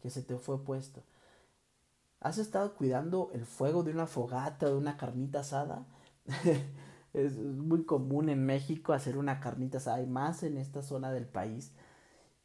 que 0.00 0.10
se 0.10 0.22
te 0.22 0.36
fue 0.36 0.64
puesto. 0.64 1.02
¿Has 2.20 2.38
estado 2.38 2.74
cuidando 2.74 3.30
el 3.32 3.44
fuego 3.44 3.82
de 3.84 3.92
una 3.92 4.06
fogata, 4.06 4.66
de 4.66 4.74
una 4.74 4.96
carnita 4.96 5.40
asada? 5.40 5.86
es 7.12 7.36
muy 7.38 7.84
común 7.84 8.28
en 8.28 8.44
México 8.44 8.92
hacer 8.92 9.16
una 9.16 9.40
carnita 9.40 9.78
asada 9.78 10.02
y 10.02 10.06
más 10.06 10.42
en 10.42 10.58
esta 10.58 10.82
zona 10.82 11.12
del 11.12 11.26
país. 11.26 11.72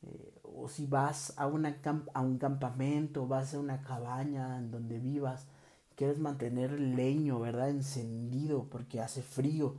Eh, 0.03 0.39
o 0.43 0.67
si 0.69 0.85
vas 0.85 1.33
a, 1.37 1.47
una 1.47 1.77
a 2.13 2.21
un 2.21 2.37
campamento, 2.37 3.27
vas 3.27 3.53
a 3.53 3.59
una 3.59 3.81
cabaña 3.81 4.57
en 4.57 4.71
donde 4.71 4.99
vivas, 4.99 5.47
quieres 5.95 6.19
mantener 6.19 6.71
el 6.71 6.95
leño, 6.95 7.39
¿verdad? 7.39 7.69
Encendido 7.69 8.65
porque 8.65 8.99
hace 8.99 9.21
frío. 9.21 9.75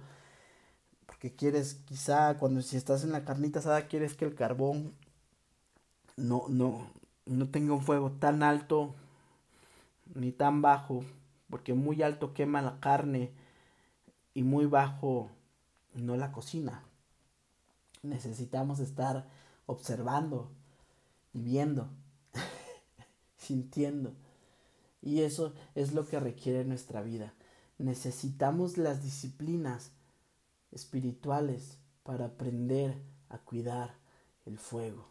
Porque 1.06 1.34
quieres, 1.34 1.74
quizá 1.86 2.38
cuando 2.38 2.62
si 2.62 2.76
estás 2.76 3.04
en 3.04 3.12
la 3.12 3.24
carnita 3.24 3.58
asada, 3.58 3.88
quieres 3.88 4.14
que 4.14 4.24
el 4.24 4.34
carbón 4.34 4.94
no, 6.16 6.44
no, 6.48 6.86
no 7.26 7.48
tenga 7.48 7.74
un 7.74 7.82
fuego 7.82 8.12
tan 8.12 8.42
alto 8.42 8.94
ni 10.14 10.32
tan 10.32 10.62
bajo, 10.62 11.04
porque 11.50 11.74
muy 11.74 12.02
alto 12.02 12.34
quema 12.34 12.62
la 12.62 12.78
carne 12.80 13.30
y 14.34 14.42
muy 14.42 14.66
bajo 14.66 15.30
no 15.94 16.16
la 16.16 16.32
cocina. 16.32 16.82
Necesitamos 18.02 18.80
estar 18.80 19.28
observando 19.66 20.50
y 21.32 21.42
viendo, 21.42 21.88
sintiendo. 23.36 24.12
Y 25.02 25.22
eso 25.22 25.52
es 25.74 25.92
lo 25.92 26.06
que 26.06 26.20
requiere 26.20 26.64
nuestra 26.64 27.02
vida. 27.02 27.34
Necesitamos 27.78 28.78
las 28.78 29.02
disciplinas 29.02 29.90
espirituales 30.70 31.78
para 32.04 32.26
aprender 32.26 32.96
a 33.28 33.38
cuidar 33.38 33.94
el 34.46 34.58
fuego. 34.58 35.06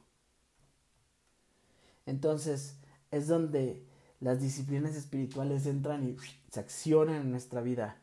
Entonces 2.05 2.75
es 3.11 3.27
donde 3.27 3.85
las 4.19 4.39
disciplinas 4.39 4.95
espirituales 4.95 5.65
entran 5.65 6.07
y 6.07 6.17
se 6.51 6.59
accionan 6.59 7.21
en 7.21 7.31
nuestra 7.31 7.61
vida. 7.61 7.97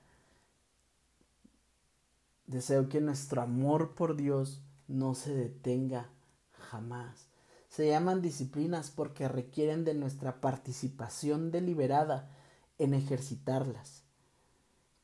Deseo 2.46 2.88
que 2.88 3.00
nuestro 3.00 3.42
amor 3.42 3.94
por 3.94 4.16
Dios 4.16 4.62
no 4.88 5.14
se 5.14 5.34
detenga 5.34 6.08
jamás. 6.52 7.27
Se 7.78 7.86
llaman 7.86 8.22
disciplinas 8.22 8.90
porque 8.90 9.28
requieren 9.28 9.84
de 9.84 9.94
nuestra 9.94 10.40
participación 10.40 11.52
deliberada 11.52 12.28
en 12.76 12.92
ejercitarlas. 12.92 14.02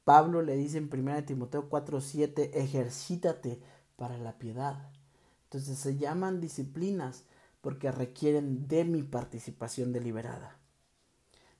Pablo 0.02 0.42
le 0.42 0.56
dice 0.56 0.78
en 0.78 0.90
1 0.92 1.24
Timoteo 1.24 1.70
4:7, 1.70 2.50
ejercítate 2.52 3.60
para 3.94 4.18
la 4.18 4.38
piedad. 4.38 4.90
Entonces 5.44 5.78
se 5.78 5.98
llaman 5.98 6.40
disciplinas 6.40 7.22
porque 7.60 7.92
requieren 7.92 8.66
de 8.66 8.84
mi 8.84 9.04
participación 9.04 9.92
deliberada. 9.92 10.58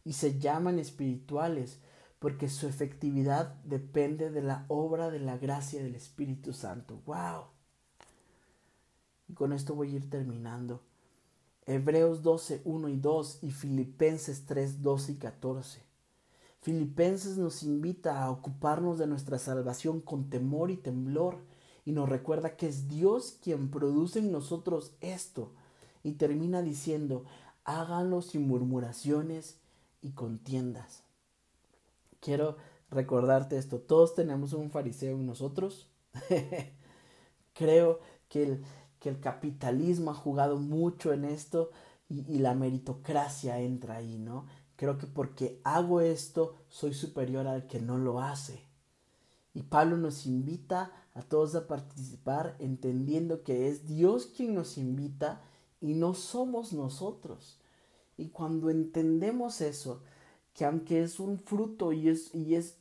Y 0.03 0.15
se 0.15 0.41
llaman 0.41 0.81
espirituales 0.81 1.79
porque 2.19 2.49
su 2.49 2.67
efectividad 2.67 3.55
depende 3.63 4.33
de 4.33 4.43
la 4.43 4.65
obra 4.67 5.11
de 5.11 5.21
la 5.21 5.39
gracia 5.39 5.81
del 5.81 5.95
Espíritu 5.95 6.53
Santo. 6.53 7.01
¡Wow! 7.07 7.45
Y 9.29 9.35
con 9.35 9.53
esto 9.53 9.77
voy 9.77 9.93
a 9.93 9.97
ir 9.99 10.11
terminando. 10.11 10.83
Hebreos 11.67 12.23
12, 12.23 12.63
1 12.65 12.89
y 12.89 12.97
2 12.97 13.39
y 13.43 13.51
Filipenses 13.51 14.45
3, 14.47 14.83
12 14.83 15.13
y 15.13 15.15
14. 15.17 15.83
Filipenses 16.61 17.37
nos 17.37 17.63
invita 17.63 18.23
a 18.23 18.31
ocuparnos 18.31 18.99
de 18.99 19.07
nuestra 19.07 19.39
salvación 19.39 20.01
con 20.01 20.31
temor 20.31 20.71
y 20.71 20.77
temblor 20.77 21.39
y 21.85 21.93
nos 21.93 22.09
recuerda 22.09 22.57
que 22.57 22.69
es 22.69 22.89
Dios 22.89 23.39
quien 23.43 23.71
produce 23.71 24.19
en 24.19 24.33
nosotros 24.33 24.93
esto 25.01 25.53
y 26.03 26.13
termina 26.13 26.63
diciendo, 26.63 27.25
háganlo 27.65 28.23
sin 28.23 28.47
murmuraciones 28.47 29.59
y 30.01 30.13
contiendas. 30.13 31.03
Quiero 32.21 32.57
recordarte 32.91 33.59
esto, 33.59 33.81
todos 33.81 34.15
tenemos 34.15 34.53
un 34.53 34.71
fariseo 34.71 35.17
en 35.17 35.27
nosotros. 35.27 35.89
Creo 37.55 38.01
que 38.29 38.43
el, 38.43 38.65
que 39.05 39.11
el 39.11 39.21
capitalismo 39.21 40.13
ha 40.13 40.15
jugado 40.15 40.57
mucho 40.57 41.13
en 41.13 41.27
esto 41.27 41.71
y, 42.09 42.39
la 42.39 42.55
meritocracia 42.55 43.61
entra 43.61 43.97
ahí, 43.97 44.17
¿no? 44.17 44.47
Creo 44.77 44.97
que 44.97 45.07
porque 45.07 45.61
hago 45.63 46.01
esto 46.01 46.55
soy 46.71 46.95
superior 46.95 47.47
al 47.47 47.67
que 47.67 47.83
no 47.83 47.99
lo 47.99 48.23
hace. 48.23 48.63
Y 49.53 49.65
Pablo 49.65 49.99
nos 49.99 50.25
invita 50.25 50.91
a 51.13 51.21
todos 51.21 51.55
a 51.55 51.67
participar 51.67 52.57
entendiendo 52.59 53.43
que 53.43 53.69
es 53.69 53.87
Dios 53.87 54.25
quien 54.25 54.55
nos 54.55 54.79
invita 54.79 55.43
y 55.83 55.93
no 55.93 56.15
somos 56.15 56.73
nosotros. 56.73 57.61
Y 58.17 58.29
cuando 58.29 58.71
entendemos 58.71 59.61
eso, 59.61 60.01
que 60.55 60.65
aunque 60.65 61.03
es 61.03 61.21
un 61.21 61.39
fruto 61.41 61.93
y 61.93 62.09
es, 62.09 62.35
y 62.35 62.55
es 62.55 62.79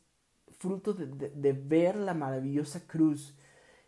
fruto 0.57 0.93
de, 0.93 1.51
ver 1.51 1.97
la 1.97 2.13
maravillosa 2.13 2.87
cruz 2.87 3.35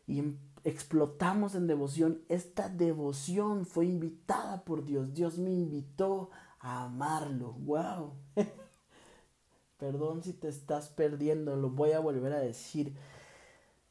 y 0.05 0.21
explotamos 0.65 1.53
en 1.53 1.67
devoción, 1.67 2.21
esta 2.27 2.69
devoción 2.69 3.65
fue 3.65 3.85
invitada 3.85 4.65
por 4.65 4.83
Dios. 4.83 5.13
Dios 5.13 5.37
me 5.37 5.51
invitó 5.51 6.31
a 6.59 6.85
amarlo. 6.85 7.53
¡Wow! 7.53 8.13
Perdón 9.77 10.23
si 10.23 10.33
te 10.33 10.47
estás 10.47 10.89
perdiendo, 10.89 11.55
lo 11.55 11.69
voy 11.69 11.91
a 11.91 11.99
volver 11.99 12.33
a 12.33 12.39
decir. 12.39 12.95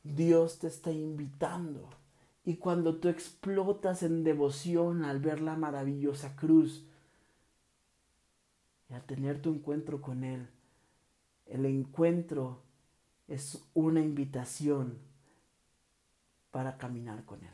Dios 0.02 0.58
te 0.58 0.66
está 0.66 0.90
invitando 0.90 1.88
y 2.44 2.56
cuando 2.56 2.96
tú 2.96 3.08
explotas 3.08 4.02
en 4.02 4.24
devoción 4.24 5.04
al 5.04 5.20
ver 5.20 5.40
la 5.40 5.56
maravillosa 5.56 6.34
cruz 6.34 6.84
y 8.90 8.94
al 8.94 9.04
tener 9.04 9.40
tu 9.40 9.50
encuentro 9.50 10.02
con 10.02 10.24
Él, 10.24 10.48
el 11.46 11.66
encuentro 11.66 12.62
es 13.28 13.62
una 13.74 14.00
invitación 14.00 15.13
para 16.54 16.78
caminar 16.78 17.24
con 17.24 17.42
Él. 17.42 17.50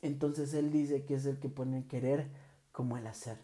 Entonces 0.00 0.54
Él 0.54 0.72
dice 0.72 1.04
que 1.04 1.16
es 1.16 1.26
el 1.26 1.38
que 1.38 1.50
pone 1.50 1.76
el 1.76 1.86
querer 1.86 2.30
como 2.72 2.96
el 2.96 3.06
hacer. 3.06 3.36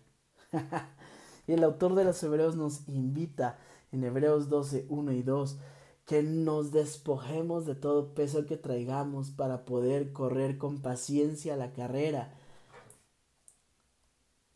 y 1.47 1.53
el 1.53 1.63
autor 1.63 1.95
de 1.95 2.05
los 2.05 2.23
Hebreos 2.23 2.57
nos 2.57 2.89
invita 2.89 3.59
en 3.93 4.05
Hebreos 4.05 4.49
12, 4.49 4.87
1 4.89 5.13
y 5.13 5.23
2 5.23 5.59
que 6.07 6.23
nos 6.23 6.73
despojemos 6.73 7.67
de 7.67 7.75
todo 7.75 8.15
peso 8.15 8.47
que 8.47 8.57
traigamos 8.57 9.31
para 9.31 9.67
poder 9.67 10.15
correr 10.15 10.57
con 10.57 10.81
paciencia 10.81 11.55
la 11.55 11.75
carrera. 11.75 12.33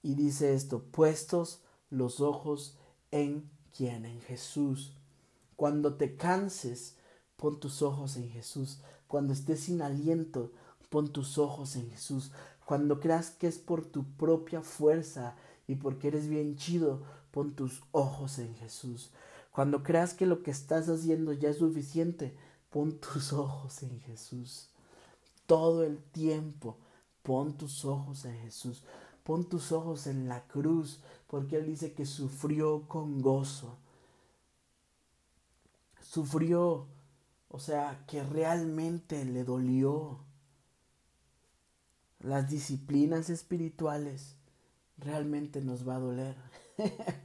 Y 0.00 0.14
dice 0.14 0.54
esto, 0.54 0.85
puestos 0.85 1.62
los 1.90 2.22
ojos 2.22 2.78
en 3.11 3.50
quien, 3.76 4.06
en 4.06 4.22
Jesús. 4.22 4.96
Cuando 5.54 5.96
te 5.96 6.16
canses, 6.16 6.96
pon 7.37 7.61
tus 7.61 7.83
ojos 7.83 8.16
en 8.16 8.31
Jesús. 8.31 8.81
Cuando 9.09 9.33
estés 9.33 9.61
sin 9.61 9.83
aliento, 9.83 10.53
pon 10.90 11.12
tus 11.12 11.38
ojos 11.38 11.77
en 11.77 11.90
Jesús. 11.90 12.33
Cuando 12.64 13.01
creas 13.01 13.31
que 13.31 13.46
es 13.46 13.59
por 13.59 13.85
tu 13.85 14.05
propia 14.05 14.62
fuerza 14.62 15.37
y 15.68 15.77
porque 15.77 16.09
eres 16.09 16.29
bien 16.29 16.57
chido, 16.57 17.03
pon 17.31 17.55
tus 17.55 17.83
ojos 17.92 18.38
en 18.38 18.55
Jesús. 18.57 19.11
Cuando 19.53 19.83
creas 19.83 20.14
que 20.14 20.27
lo 20.27 20.42
que 20.42 20.51
estás 20.51 20.88
haciendo 20.88 21.33
ya 21.33 21.51
es 21.51 21.59
suficiente, 21.59 22.37
pon 22.70 22.99
tus 22.99 23.33
ojos 23.33 23.83
en 23.83 24.01
Jesús. 24.01 24.68
Todo 25.46 25.85
el 25.85 25.99
tiempo, 25.99 26.77
pon 27.22 27.57
tus 27.57 27.85
ojos 27.85 28.25
en 28.25 28.38
Jesús. 28.40 28.83
Pon 29.22 29.44
tus 29.44 29.72
ojos 29.72 30.07
en 30.07 30.29
la 30.29 30.46
cruz, 30.46 31.01
porque 31.27 31.57
Él 31.57 31.66
dice 31.66 31.92
que 31.92 32.07
sufrió 32.07 32.83
con 32.87 33.20
gozo. 33.20 33.77
Sufrió, 36.01 36.87
o 37.57 37.59
sea, 37.59 38.05
que 38.07 38.23
realmente 38.23 39.25
le 39.25 39.42
dolió. 39.42 40.21
Las 42.21 42.51
disciplinas 42.51 43.31
espirituales 43.31 44.37
realmente 44.99 45.62
nos 45.62 45.88
va 45.88 45.97
a 45.97 46.01
doler. 46.01 46.37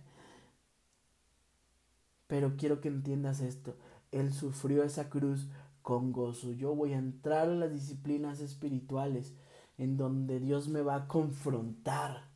Pero 2.27 2.55
quiero 2.55 2.79
que 2.79 2.87
entiendas 2.87 3.41
esto. 3.41 3.75
Él 4.13 4.31
sufrió 4.33 4.85
esa 4.85 5.09
cruz 5.09 5.49
con 5.81 6.13
gozo. 6.13 6.53
Yo 6.53 6.75
voy 6.75 6.93
a 6.93 6.99
entrar 6.99 7.49
en 7.49 7.59
las 7.59 7.73
disciplinas 7.73 8.39
espirituales 8.39 9.33
en 9.77 9.97
donde 9.97 10.39
Dios 10.39 10.69
me 10.69 10.81
va 10.81 10.95
a 10.95 11.07
confrontar. 11.09 12.29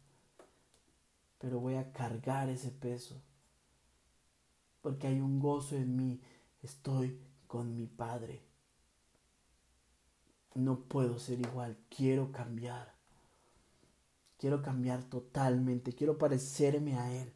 Pero 1.37 1.61
voy 1.61 1.75
a 1.75 1.93
cargar 1.93 2.49
ese 2.49 2.71
peso. 2.71 3.21
Porque 4.81 5.07
hay 5.07 5.21
un 5.21 5.39
gozo 5.39 5.77
en 5.77 5.95
mí. 5.95 6.19
Estoy 6.61 7.21
con 7.55 7.73
mi 7.73 7.87
Padre. 7.87 8.41
No 10.55 10.81
puedo 10.81 11.19
ser 11.19 11.39
igual. 11.39 11.77
Quiero 11.87 12.33
cambiar. 12.33 12.93
Quiero 14.37 14.61
cambiar 14.61 15.03
totalmente. 15.05 15.93
Quiero 15.93 16.17
parecerme 16.17 16.97
a 16.97 17.13
Él. 17.13 17.31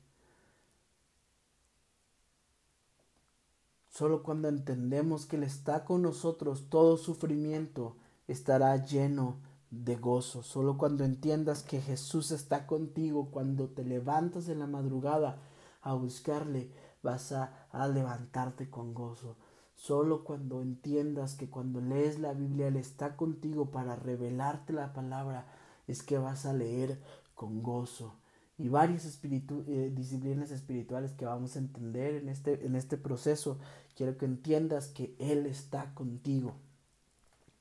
Solo 3.88 4.22
cuando 4.22 4.50
entendemos 4.50 5.26
que 5.26 5.38
Él 5.38 5.44
está 5.44 5.86
con 5.86 6.02
nosotros, 6.02 6.70
todo 6.70 6.98
sufrimiento 6.98 7.96
estará 8.28 8.76
lleno 8.84 9.40
de 9.72 9.96
gozo. 9.96 10.44
Solo 10.44 10.78
cuando 10.78 11.06
entiendas 11.06 11.64
que 11.64 11.80
Jesús 11.80 12.32
está 12.32 12.68
contigo, 12.68 13.32
cuando 13.32 13.70
te 13.70 13.86
levantas 13.86 14.50
en 14.50 14.60
la 14.60 14.68
madrugada 14.68 15.40
a 15.82 15.94
buscarle, 15.94 16.74
vas 17.02 17.32
a, 17.32 17.88
levantarte 17.88 18.70
con 18.70 18.94
gozo. 18.94 19.38
Solo 19.80 20.26
cuando 20.26 20.62
entiendas 20.62 21.36
que 21.36 21.50
cuando 21.50 21.80
lees 21.80 22.20
la 22.20 22.34
Biblia 22.34 22.68
Él 22.68 22.76
está 22.76 23.16
contigo 23.16 23.72
para 23.72 23.96
revelarte 23.96 24.74
la 24.74 24.92
palabra, 24.92 25.48
es 25.88 26.04
que 26.04 26.18
vas 26.18 26.46
a 26.46 26.52
leer 26.52 27.00
con 27.34 27.64
gozo 27.64 28.14
y 28.58 28.68
varias 28.68 29.06
eh, 29.24 29.92
disciplinas 29.96 30.52
espirituales 30.52 31.14
que 31.14 31.24
vamos 31.24 31.56
a 31.56 31.60
entender 31.60 32.16
en 32.16 32.28
este, 32.28 32.66
en 32.66 32.76
este 32.76 32.98
proceso. 32.98 33.58
Quiero 33.96 34.18
que 34.18 34.26
entiendas 34.26 34.90
que 34.90 35.16
Él 35.18 35.46
está 35.46 35.94
contigo. 35.94 36.56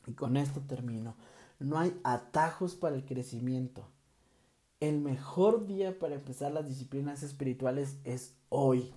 Y 0.09 0.15
con 0.15 0.37
esto 0.37 0.61
termino. 0.63 1.15
No 1.61 1.79
hay 1.79 1.97
atajos 2.03 2.75
para 2.75 2.97
el 2.97 3.05
crecimiento. 3.05 3.87
El 4.81 5.01
mejor 5.01 5.67
día 5.69 5.97
para 6.01 6.17
empezar 6.17 6.51
las 6.51 6.67
disciplinas 6.67 7.23
espirituales 7.23 7.97
es 8.03 8.35
hoy. 8.49 8.93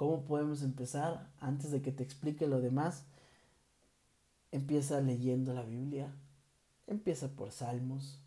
¿Cómo 0.00 0.24
podemos 0.24 0.62
empezar? 0.62 1.28
Antes 1.40 1.72
de 1.72 1.82
que 1.82 1.92
te 1.92 2.02
explique 2.02 2.46
lo 2.46 2.62
demás, 2.62 3.04
empieza 4.50 4.98
leyendo 5.02 5.52
la 5.52 5.62
Biblia. 5.62 6.10
Empieza 6.86 7.28
por 7.28 7.52
Salmos, 7.52 8.18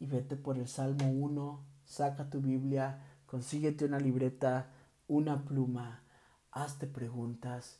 y 0.00 0.06
vete 0.06 0.34
por 0.34 0.58
el 0.58 0.66
Salmo 0.66 1.08
1, 1.12 1.64
saca 1.84 2.28
tu 2.28 2.40
Biblia, 2.40 3.04
consíguete 3.26 3.84
una 3.84 4.00
libreta, 4.00 4.66
una 5.06 5.44
pluma, 5.44 6.02
hazte 6.50 6.88
preguntas 6.88 7.78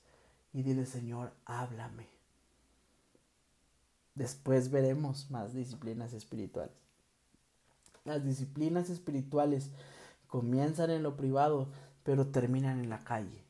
y 0.53 0.62
dile 0.62 0.87
Señor, 0.87 1.33
háblame. 1.46 2.07
Después 4.14 4.70
veremos 4.70 5.33
más 5.33 5.53
disciplinas 5.53 6.12
espirituales. 6.12 6.77
Las 8.05 8.24
disciplinas 8.24 8.88
espirituales 8.88 9.72
comienzan 10.29 10.90
en 10.90 11.03
lo 11.03 11.16
privado, 11.16 11.66
pero 12.05 12.29
terminan 12.29 12.79
en 12.79 12.88
la 12.88 13.01
calle. 13.01 13.43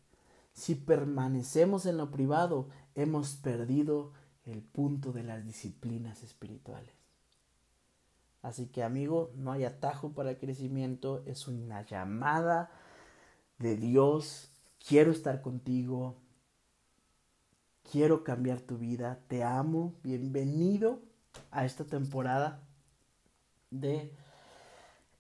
Si 0.55 0.75
permanecemos 0.77 1.85
en 1.85 1.99
lo 1.99 2.11
privado, 2.11 2.69
hemos 2.95 3.35
perdido 3.35 4.13
el 4.47 4.63
punto 4.63 5.13
de 5.13 5.25
las 5.25 5.45
disciplinas 5.45 6.23
espirituales. 6.23 6.95
Así 8.41 8.67
que 8.67 8.83
amigo, 8.83 9.33
no 9.37 9.53
hay 9.53 9.65
atajo 9.65 10.13
para 10.13 10.31
el 10.31 10.39
crecimiento, 10.39 11.23
es 11.27 11.49
una 11.49 11.83
llamada 11.83 12.71
de 13.59 13.77
Dios. 13.77 14.51
Quiero 14.87 15.11
estar 15.13 15.41
contigo, 15.41 16.17
quiero 17.91 18.23
cambiar 18.23 18.61
tu 18.61 18.77
vida, 18.77 19.19
te 19.29 19.43
amo, 19.43 19.95
bienvenido 20.03 21.01
a 21.51 21.65
esta 21.65 21.85
temporada 21.85 22.61
de 23.71 24.13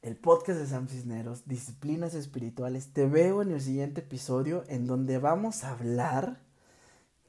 el 0.04 0.16
podcast 0.16 0.60
de 0.60 0.66
Sam 0.66 0.86
Cisneros, 0.86 1.46
Disciplinas 1.46 2.12
Espirituales. 2.12 2.92
Te 2.92 3.06
veo 3.06 3.40
en 3.40 3.52
el 3.52 3.60
siguiente 3.62 4.02
episodio 4.02 4.62
en 4.68 4.86
donde 4.86 5.16
vamos 5.16 5.64
a 5.64 5.70
hablar 5.70 6.42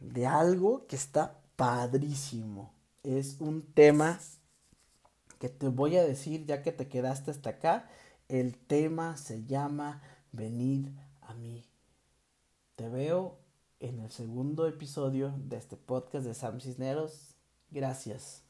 de 0.01 0.27
algo 0.27 0.85
que 0.85 0.97
está 0.97 1.39
padrísimo. 1.55 2.73
Es 3.01 3.39
un 3.39 3.61
tema 3.61 4.19
que 5.39 5.47
te 5.47 5.69
voy 5.69 5.95
a 5.95 6.03
decir 6.03 6.45
ya 6.45 6.63
que 6.63 6.73
te 6.73 6.89
quedaste 6.89 7.31
hasta 7.31 7.51
acá. 7.51 7.89
El 8.27 8.57
tema 8.57 9.15
se 9.15 9.45
llama 9.45 10.01
Venid 10.33 10.89
a 11.21 11.33
mí. 11.33 11.63
Te 12.75 12.89
veo 12.89 13.37
en 13.79 14.01
el 14.01 14.11
segundo 14.11 14.67
episodio 14.67 15.33
de 15.37 15.55
este 15.55 15.77
podcast 15.77 16.25
de 16.25 16.33
Sam 16.33 16.59
Cisneros. 16.59 17.37
Gracias. 17.71 18.44